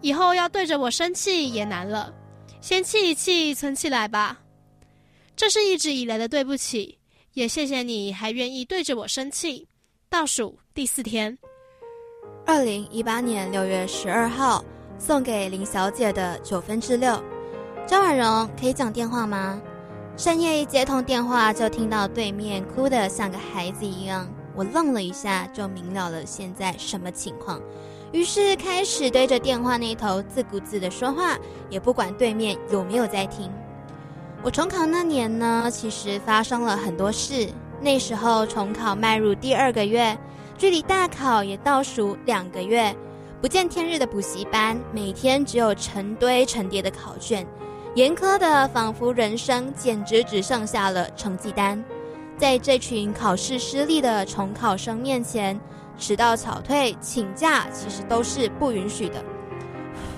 [0.02, 2.12] 以后要对着我生气也难了。
[2.60, 4.38] 先气一气，存起来吧。
[5.34, 6.98] 这是一直以来的对不起，
[7.32, 9.66] 也谢谢你还愿意对着我生气。
[10.10, 11.36] 倒数第四天，
[12.44, 14.62] 二零一八年六月十二号。
[15.04, 17.20] 送给林小姐的九分之六，
[17.88, 19.60] 张婉容可以讲电话吗？
[20.16, 24.28] 深夜一接通电话，就听到对面哭得像个孩子一样。
[24.54, 27.60] 我愣了一下，就明了了现在什么情况，
[28.12, 31.36] 于是开始对着电话那头自顾自的说话，
[31.68, 33.50] 也不管对面有没有在听。
[34.40, 37.48] 我重考那年呢，其实发生了很多事。
[37.80, 40.16] 那时候重考迈入第二个月，
[40.56, 42.94] 距离大考也倒数两个月。
[43.42, 47.44] 不见天日的补习班，每天只有成堆成叠的考卷，
[47.96, 51.84] 严苛的仿佛人生简直只剩下了成绩单。
[52.38, 55.60] 在这群考试失利的重考生面前，
[55.98, 59.20] 迟到、早退、请假其实都是不允许的。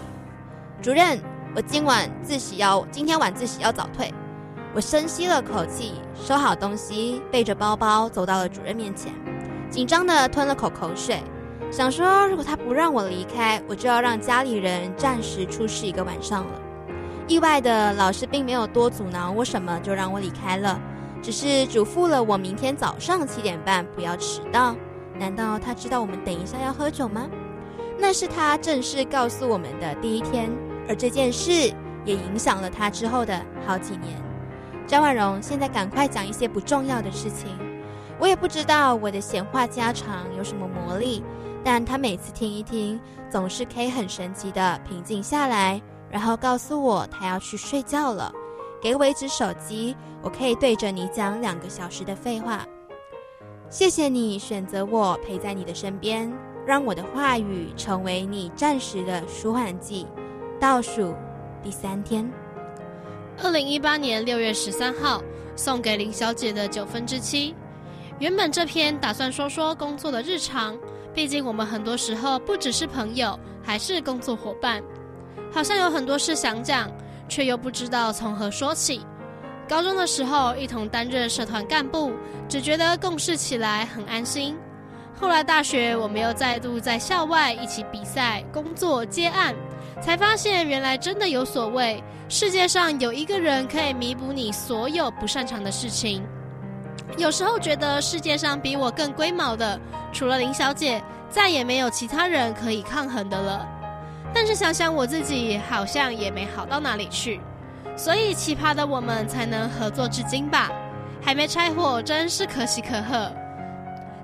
[0.83, 1.19] 主任，
[1.57, 4.13] 我今晚自习要今天晚自习要早退。
[4.75, 9.15] 我深吸了口气，收好东西，背着包包走到了主任面前，
[9.71, 11.23] 紧张的吞了口口水。
[11.75, 16.61] 想说，如果他不让我离开，我就要让家里人暂时出事一个晚上了。
[17.27, 20.81] 意外的，老师并没有多阻挠我什么，就让我离开了，
[21.21, 24.77] 只是嘱咐了我明天早上七点半不要迟到。
[25.19, 27.29] 难道他知道我们等一下要喝酒吗？
[27.99, 30.49] 那是他正式告诉我们的第一天，
[30.89, 31.51] 而这件事
[32.05, 34.15] 也影响了他之后的好几年。
[34.87, 37.49] 张婉容，现在赶快讲一些不重要的事情。
[38.21, 41.25] 我也不知道我的闲话家常有什么魔力。
[41.65, 43.01] 但他每次听一听，
[43.31, 48.31] 总是可以很神奇的平静下来，然后告诉我他要去睡觉了，
[48.83, 52.67] 给我一只手机，我可以对着你讲两个小时的废话。
[53.71, 56.31] 谢谢你选择我陪在你的身边，
[56.67, 60.07] 让我的话语成为你暂时的舒缓剂。
[60.61, 61.15] 倒数
[61.63, 62.31] 第三天，
[63.43, 65.23] 二零一八年六月十三号，
[65.57, 67.55] 送给林小姐的九分之七。
[68.19, 70.77] 原本这篇打算说说工作的日常。
[71.15, 74.83] 毕竟我们很多时候不只是朋友，还是工作伙伴，
[75.53, 76.91] 好像有很多事想讲，
[77.29, 79.01] 却又不知道从何说起。
[79.69, 82.13] 高中的时候一同担任社团干部，
[82.49, 84.57] 只觉得共事起来很安心。
[85.19, 89.55] 后来大学我们又再度在校外一起比赛、工作、接案，
[90.03, 96.23] 才发现原来真的有所谓，世界上有一个人可以弥补你所有不擅长的事情。
[97.17, 99.81] 有时候觉得世界上比我更龟毛的，
[100.15, 103.69] 除了林小姐，再也没有其他人可以抗衡的了。
[104.33, 107.41] 但是想想我自己，好像也没好到哪里去，
[107.97, 110.71] 所以奇葩的我们才能合作至今吧。
[111.21, 113.31] 还没拆伙，真是可喜可贺。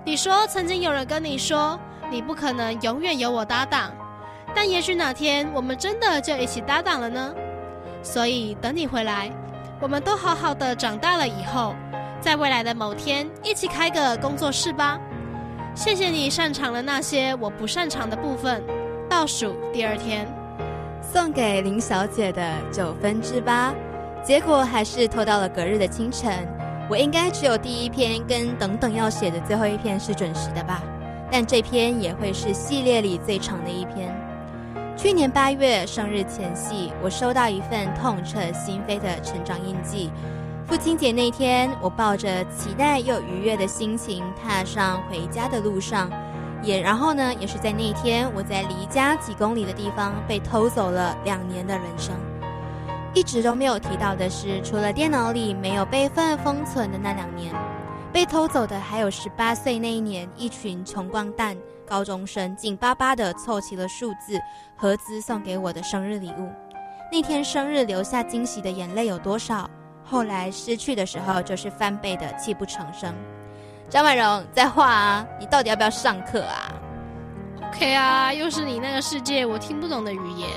[0.04, 1.78] 你说曾经有人跟你说，
[2.08, 3.90] 你不可能永远有我搭档，
[4.54, 7.34] 但也许哪天我们真的就一起搭档了呢。
[8.00, 9.28] 所以等你回来，
[9.80, 11.74] 我们都好好的长大了以后。
[12.20, 15.00] 在未来的某天，一起开个工作室吧。
[15.82, 18.62] 谢谢你擅长了那些我不擅长的部分。
[19.08, 20.28] 倒数第二天，
[21.00, 23.72] 送给林小姐的九分之八，
[24.22, 26.46] 结果还是拖到了隔日的清晨。
[26.90, 30.82] 我应该只有第一篇跟等等要写的最后一篇是准时的吧？
[31.32, 34.14] 但这篇也会是系列里最长的一篇。
[34.98, 40.10] 去年八月生日前夕，我收到一份痛彻心扉的成长印记。
[40.70, 46.08] 父亲节那天，我抱着期待又愉悦的心情踏上回家的路上，
[46.62, 52.14] 也然后呢，也是在那天，我在离家几公里的地方被偷走了两年的人生。
[53.12, 57.52] 一直都没有提到的是，除了电脑里没有备份封存的那两年，
[58.12, 64.40] 被偷走的还有十八岁那一年，一群穷光蛋高中生紧巴巴的凑齐了数字
[64.76, 66.48] 合资送给我的生日礼物。
[67.10, 69.68] 那天生日留下惊喜的眼泪有多少？
[70.10, 73.14] 后来失去的时候，就是翻倍的泣不成声。
[73.88, 76.72] 张婉容在画啊，你到底要不要上课啊
[77.68, 80.48] ？OK 啊，又是你那个世界我听不懂的语言。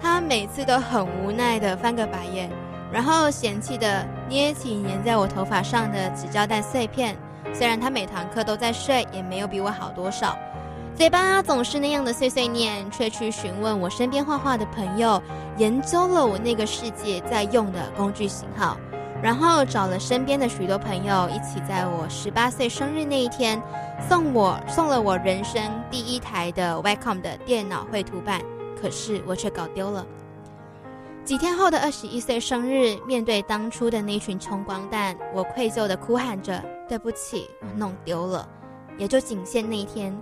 [0.00, 2.48] 他每次都很无奈的翻个白眼，
[2.92, 7.16] 然后嫌弃的捏起粘在我头发上的纸胶带碎片。
[7.52, 10.38] 虽然他每堂课都在睡，也没有比我好多少。
[10.96, 15.22] 嘴巴总是那样的碎碎念，却去询问我身边画画的朋友，
[15.58, 18.78] 研究了我那个世界在用的工具型号，
[19.22, 23.62] 然后找了身边的许多朋友，一起在我十八岁生日那一天，
[24.08, 28.40] 送我送了我人生第一台的 Wacom 的电脑绘图板，
[28.80, 30.06] 可是我却搞丢了。
[31.26, 38.48] 几天后的二十一岁生日，面对当初的那群穷光蛋，我愧疚的哭喊着：“对不起，我弄丢了。”
[38.96, 40.16] 也就仅限那一天。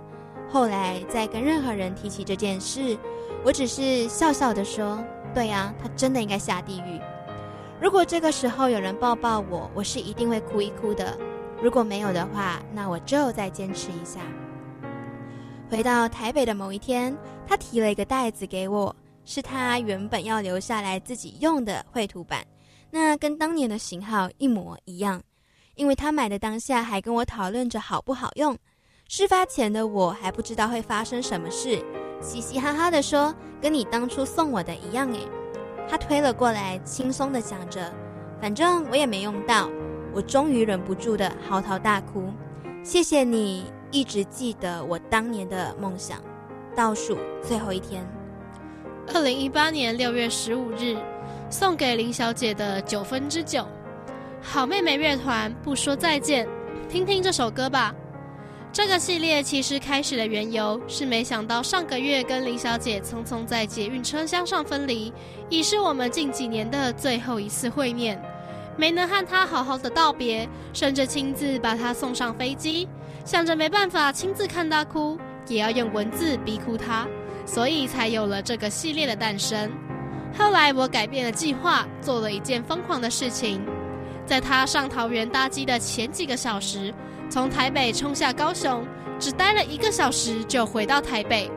[0.55, 2.97] 后来再跟任何人提起这件事，
[3.43, 5.03] 我只是笑笑的说
[5.35, 6.97] ：“对呀，他真的应该下地狱。”
[7.81, 11.17] 如果这个时候有人抱抱我，我是一定会哭一哭的。
[11.61, 14.21] 如果没有的话，那我就再坚持一下。
[15.69, 17.13] 回到台北的某一天，
[17.45, 18.95] 他提了一个袋子给我，
[19.25, 22.47] 是他原本要留下来自己用的绘图板，
[22.89, 25.21] 那跟当年的型号一模一样。
[25.75, 28.57] 因为他买的当下还跟我讨论着好不好用，
[29.07, 31.79] 事发前的我还不知道会发生什么事，
[32.21, 35.19] 嘻嘻哈哈的说：“跟你当初送我的一样。”诶。
[35.87, 37.93] 他推了过来，轻松的想着
[38.41, 39.69] ：“反正我也没用到。”
[40.11, 42.31] 我终于忍不住的嚎啕大哭。
[42.83, 46.19] 谢谢你一直记得我当年的梦想。
[46.75, 48.05] 倒数最后一天，
[49.13, 50.97] 二零一八年六月十五日，
[51.49, 53.67] 送给林小姐的九分之九。
[54.41, 56.47] 好妹妹乐团不说再见，
[56.89, 57.93] 听听这首歌吧。
[58.75, 65.13] 这个系列其实开始的缘由是，没想到上个月跟林小姐匆匆在捷运车厢上分离，
[65.49, 68.21] 已是我们近几年的最后一次会面，
[68.75, 72.85] 没能和她好好的道别，甚至亲自把她送上飞机，
[73.23, 75.17] 想着没办法亲自看她哭，
[75.47, 77.07] 也要用文字逼哭她，
[77.45, 79.71] 所以才有了这个系列的诞生。
[80.37, 83.65] 后来我改变了计划，做了一件疯狂的事情，
[84.25, 86.93] 在她上桃园搭机的前几个小时。
[87.35, 88.87] 从台北冲下高雄，
[89.19, 91.51] 只待了一个小时就回到台北，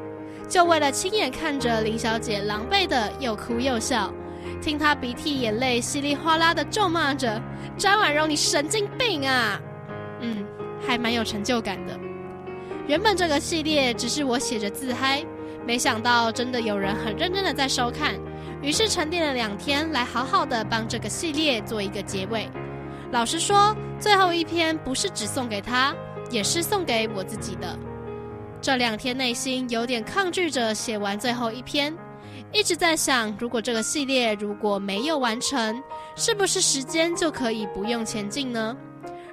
[0.49, 4.13] 就为了亲眼看着林小姐狼狈的又哭又笑，
[4.61, 7.41] 听她鼻涕眼泪稀里哗啦的咒骂着
[7.77, 9.61] 张婉容你神经病啊！
[10.21, 10.45] 嗯，
[10.85, 11.97] 还蛮有成就感的。
[12.89, 15.25] 原本这个系列只是我写着自嗨，
[15.65, 18.17] 没想到真的有人很认真的在收看，
[18.61, 22.51] 于是沉淀了两天来好好的帮这个系列做一个结尾。
[23.11, 25.95] 老实说，最后一篇不是只送给他，
[26.31, 27.79] 也是送给我自己的。
[28.61, 31.97] 这两天内心有点抗拒着写完最后一篇，
[32.53, 35.83] 一直在想，如果这个系列如果没有完成，
[36.17, 38.77] 是不是时间就可以不用前进呢？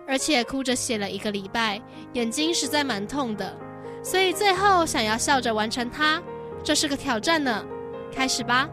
[0.07, 1.81] 而且哭着写了一个礼拜，
[2.13, 3.53] 眼睛实在蛮痛的，
[4.01, 6.21] 所以最后想要笑着完成它，
[6.63, 7.65] 这是个挑战呢。
[8.13, 8.69] 开始吧。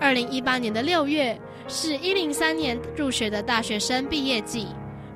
[0.00, 1.40] 二零一八年的六月。
[1.70, 4.66] 是一零三年入学的大学生毕业季。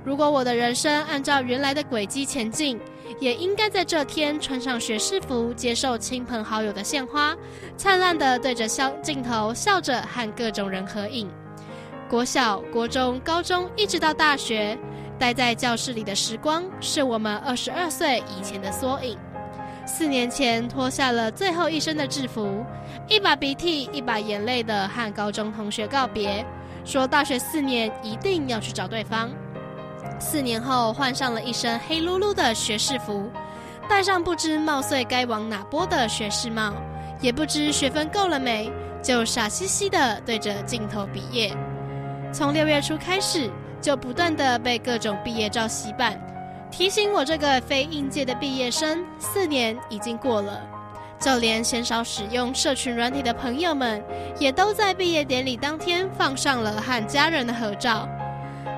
[0.04, 2.78] 如果我的人生按照原来的轨迹前进，
[3.18, 7.36] 也应该在这天穿上学士服，接受亲朋好友的献花，
[7.76, 11.28] 灿烂的对着笑镜头笑着和各种人合影。
[12.08, 14.78] 国小、国中、高中，一直到大学，
[15.18, 19.18] 待在教室里的时光，是我们二十二岁以前的缩影。
[19.86, 22.64] 四年前脱下了最后一身的制服，
[23.08, 26.44] 一把鼻涕一把眼泪的和高中同学告别，
[26.84, 29.30] 说大学四年一定要去找对方。
[30.18, 33.30] 四年后换上了一身黑噜噜的学士服，
[33.88, 36.72] 戴上不知帽穗该往哪拨的学士帽，
[37.20, 38.72] 也不知学分够了没，
[39.02, 41.54] 就傻兮兮的对着镜头毕业。
[42.32, 46.18] 从六月初开始，就不断的被各种毕业照洗版。
[46.76, 50.60] 提醒我，这个非应届的毕业生，四年已经过了，
[51.20, 54.02] 就连鲜少使用社群软体的朋友们，
[54.40, 58.08] 也都在毕业典礼当天放上了和家人的合照。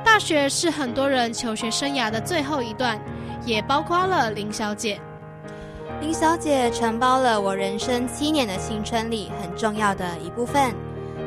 [0.05, 3.01] 大学是很多人求学生涯的最后一段，
[3.47, 5.01] 也包括了林小姐。
[6.03, 10.75] 林小姐承包了我人生七年的青春里很重要的一部分。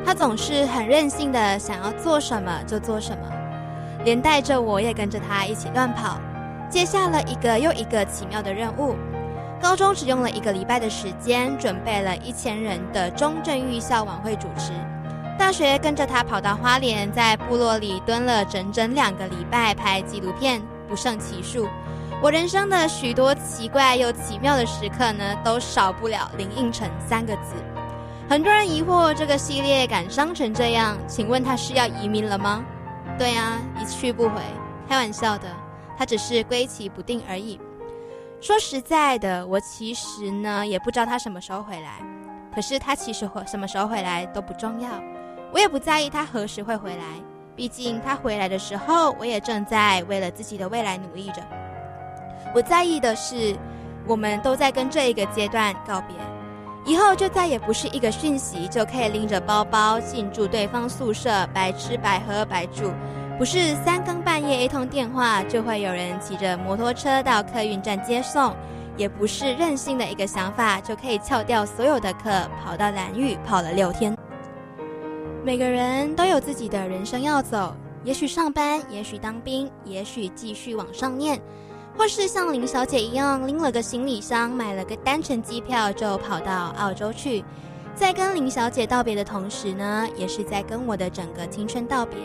[0.06, 3.28] 她总是很任性的，想要做什么就做什么，
[4.04, 6.20] 连带着我也跟着她一起乱跑。
[6.70, 8.94] 接下了一个又一个奇妙的任务。
[9.60, 14.72] 高中只用了一个礼拜的时间，准备了一千人的中正预校晚会主持。
[15.38, 21.68] 大学跟着他跑到花莲，在部落里蹲了整整两个礼拜拍纪录片，不胜其数。
[22.22, 27.54] 我人生的许多奇怪又奇妙的时刻呢，都少不了林应成三个字。
[28.28, 32.62] 很多人疑惑这个系列感伤成这样，请问他是要移民了吗？
[33.18, 34.40] 对啊，一去不回，
[34.88, 35.48] 开玩笑的。
[36.00, 37.60] 他只是归期不定而已。
[38.40, 42.00] 说实在的，我其实呢也不知道他什么时候回来。
[42.54, 44.88] 可是他其实回什么时候回来都不重要，
[45.52, 47.04] 我也不在意他何时会回来。
[47.54, 51.42] 毕竟他回来的时候，我也正在为了自己的未来努力着。
[52.54, 53.54] 我在意的是，
[54.06, 56.16] 我们都在跟这一个阶段告别，
[56.86, 62.90] 以后就再也不是一个讯息就可以拎着包包进驻对方宿舍，白吃白喝白住。
[63.40, 68.54] 不是三更半夜一通电话就会有人骑着摩托车到客运站接送，
[68.98, 72.30] 也不是任性的一个想法就可以翘掉所有的课，
[72.62, 74.14] 跑到蓝屿跑了六天。
[75.42, 77.74] 每个人都有自己的人生要走，
[78.04, 81.40] 也许上班，也许当兵，也许继续往上念，
[81.96, 87.42] 或是像林小姐一样拎了个行李箱，买了个单程机票就跑到澳洲去。
[87.94, 92.18] 在跟林小姐道别的同时呢，也是在跟我的整个青春道别。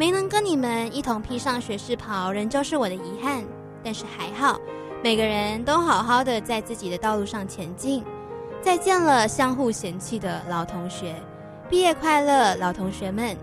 [0.00, 3.44] 没能跟你们一同披上学士袍，仍旧是我的遗憾。
[3.84, 4.58] 但是还好，
[5.04, 8.02] 每个人都好好的在自己的道路上前进。
[8.62, 11.14] 再见了，相互嫌弃的老同学，
[11.68, 13.36] 毕业快乐，老同学们！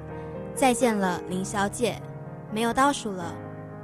[0.55, 2.01] 再见了，林小姐，
[2.51, 3.35] 没有倒数了。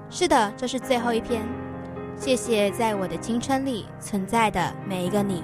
[0.09, 1.43] 是的，这是最后一篇。
[2.17, 5.43] 谢谢在我的青春里存在的每一个你。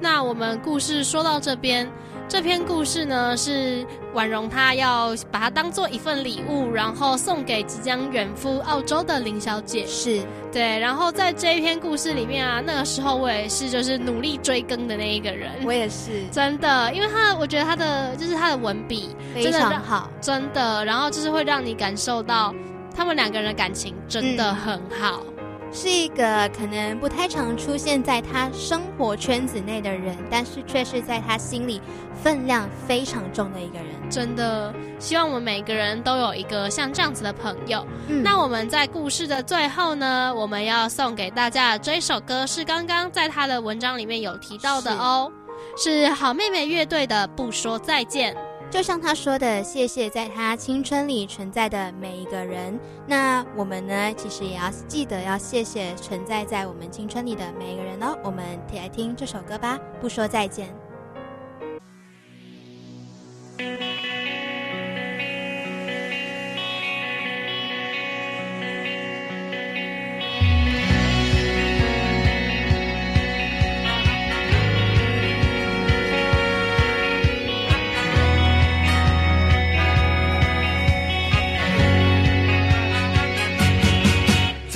[0.00, 1.86] 那我们故事说到这边。
[2.28, 9.86] 这篇故事呢，是婉容她要把它当做一份礼物，然后送给即将远赴澳洲的林小姐。
[9.86, 10.20] 是
[10.52, 15.50] 对，然后在这一篇故事里面啊，那个时候我也是就是努力追更的那一个人。
[15.64, 22.54] 我也是，真的，因为他我觉得他的就是他的文笔非常好，真的，然后就是会让你感受到
[22.94, 25.22] 他们两个人的感情真的很好。
[25.70, 31.80] 是一个可能不太常出现在他生活圈子内的人，但是却是在他心里
[32.22, 33.86] 分量非常重的一个人。
[34.10, 37.86] 真的，希望我们每个人都有一个像这样子的朋友。
[38.08, 45.30] 那我们在故事的最后呢，我们要送给大家的这首歌是刚刚在他的文章里面有提到的哦，
[45.76, 48.34] 是好妹妹乐队的《不说再见》。
[48.70, 52.78] 就像他说的，谢谢在他青春里存在的每一个人。
[53.06, 58.16] 那我们呢，其实也要记得要谢谢存在在我们青春里的每一个人哦。
[58.22, 58.44] 我们
[58.74, 60.68] 来听这首歌吧，不说再见。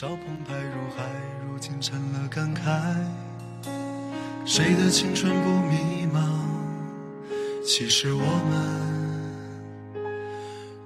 [0.00, 1.02] 少澎湃如海，
[1.44, 2.70] 如今成了感慨。
[4.44, 6.20] 谁的青春不迷茫？
[7.64, 8.54] 其实我们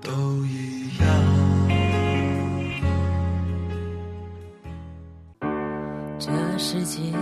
[0.00, 0.10] 都
[0.46, 1.06] 一样。
[6.18, 7.12] 这世界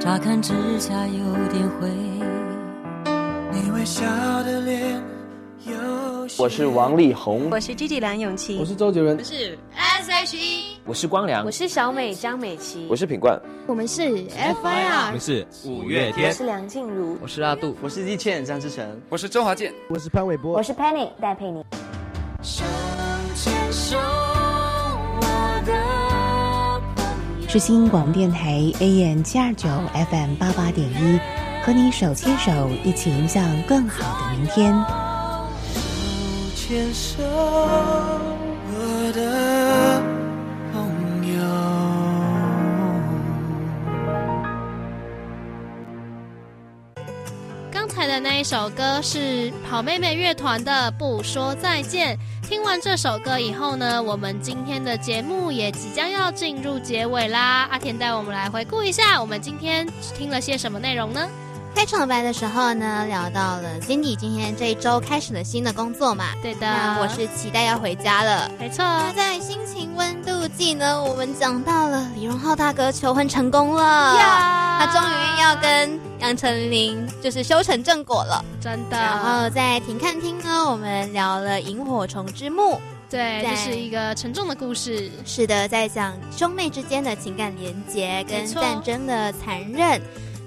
[0.00, 1.22] 乍看之下有
[1.52, 1.88] 点灰，
[3.52, 4.02] 你微笑
[4.42, 5.00] 的脸
[5.66, 6.03] 有些
[6.38, 21.62] 我是王力宏，我是 Gigi 梁咏琪，我是周杰伦，我是 S H E，我是光良，我是小美张美琪，我是品冠，我们是 F I R，我们是五月天我是梁静茹，我是阿杜，我是易倩张志成，我是周华健，我是潘玮柏，我是 Penny 戴佩妮。
[22.42, 22.64] 手
[23.34, 23.98] 牵手，
[25.20, 25.20] 我
[25.66, 25.72] 的
[26.96, 27.48] 朋友。
[27.48, 29.68] 是新广播电台 AM 七二九
[30.10, 31.20] FM 八八点一，
[31.62, 32.50] 和你手牵手，
[32.82, 34.74] 一起迎向更好的明天。
[36.66, 40.00] 牵手，我的
[40.72, 40.80] 朋
[41.30, 41.36] 友。
[47.70, 52.16] 刚才的那一首歌是好妹妹乐团的《不说再见》。
[52.48, 57.68] 听完这首歌以后呢，我们今天的节目也即将要进入结尾啦。
[57.70, 59.86] 阿田带我们来回顾一下，我们今天
[60.16, 61.28] 听了些什么内容呢？
[61.74, 68.84] 开场白的时候呢，聊到了 Cindy 今天这一周开始了新的工作嘛，对的，那我是期待要回家了，没错。
[68.84, 78.96] 那在心情温度计呢，我们讲到了李荣浩大哥求婚成功了，他终于要跟杨丞琳就是修成正果了，真的。
[78.96, 82.80] 然后在停看厅呢，我们聊了萤火虫之墓。
[83.10, 85.10] 对，这是一个沉重的故事。
[85.26, 90.00] 是的，在讲兄妹之间的情感连结跟战争的残忍。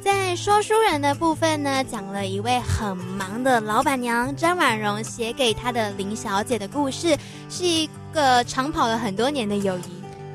[0.08, 7.14] 在说书人的部分呢，讲了一位很忙的老板娘张婉容写给她的林小姐的故事，
[7.50, 9.82] 是一个长跑了很多年的友谊。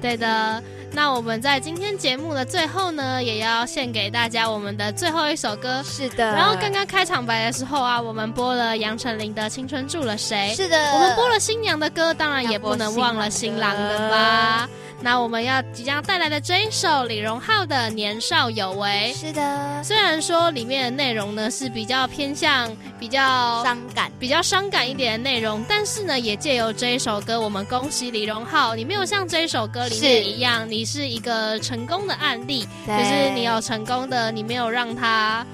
[0.02, 0.62] 对的。
[0.94, 5.82] 那我们在今天节目的最后呢，也要献给大家我们的最后一首歌。
[5.82, 6.34] 是的。
[6.34, 10.52] 然后刚刚开场白的时候啊，我们播了杨丞琳的《青春住了谁》。
[10.54, 10.76] 是的。
[10.92, 14.68] 我们播了新娘的歌，当然也不能忘了新郎的吧。
[15.03, 19.12] 那我们要即将带来的这一首李荣浩的《年少有为》。
[19.18, 19.82] 是的。
[19.82, 35.44] 虽然说里面的内容呢是比较偏向比较伤感、比较伤感一点的内容，但是呢，也借由这一首歌，我们恭喜李荣浩，你没有像这一首歌里面一样，你是一个成功的案例，就是你有成功的，你没有让他。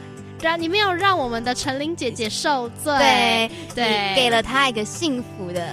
[0.41, 5.67] 让你没有让我们的陈琳姐姐受罪，对对，给了她一个幸福的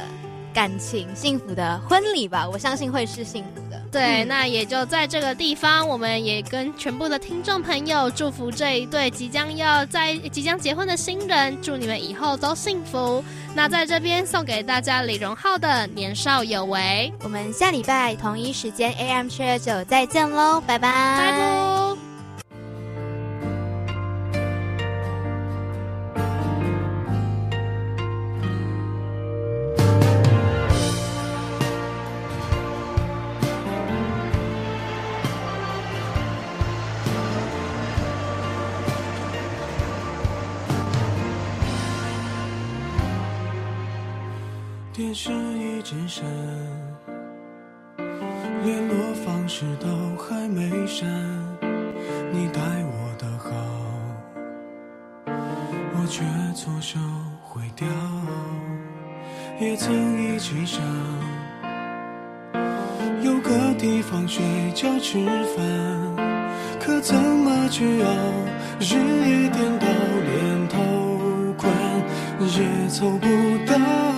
[0.56, 3.80] 感情、幸福的婚礼吧，我相信会是幸福的。
[3.92, 13.22] 对，嗯、那也就在这个地方，我们也跟全部的听众朋友祝福这一对即将要在即将结婚的新人，祝你们以后都幸福。
[13.54, 21.95] 那在这边送给大家李荣浩的《年少有为》，我们下礼拜同一时间 AM 七二九再见喽，拜拜，拜拜。
[44.98, 46.24] 电视一直闪，
[48.64, 51.06] 联络方式都还没删。
[52.32, 53.52] 你待我的好，
[55.28, 56.24] 我却
[56.54, 56.98] 错手
[57.44, 57.86] 毁掉。
[59.60, 60.82] 也曾一起想
[63.22, 64.42] 有个地方睡
[64.74, 65.20] 觉吃
[65.58, 65.60] 饭，
[66.80, 68.10] 可怎么去熬？
[68.80, 69.88] 日夜颠倒，
[70.24, 70.80] 连头
[71.58, 71.70] 款
[72.40, 73.28] 也凑不
[73.66, 73.76] 到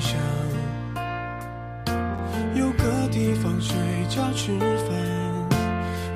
[0.00, 0.20] 想
[2.54, 3.74] 有个地方睡
[4.08, 4.90] 觉、吃饭，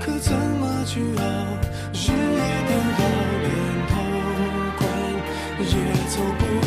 [0.00, 1.22] 可怎么去熬？
[1.92, 3.00] 日夜颠倒，
[3.42, 3.48] 连
[3.88, 3.94] 头
[4.78, 4.82] 光
[5.58, 5.66] 也
[6.08, 6.65] 凑不。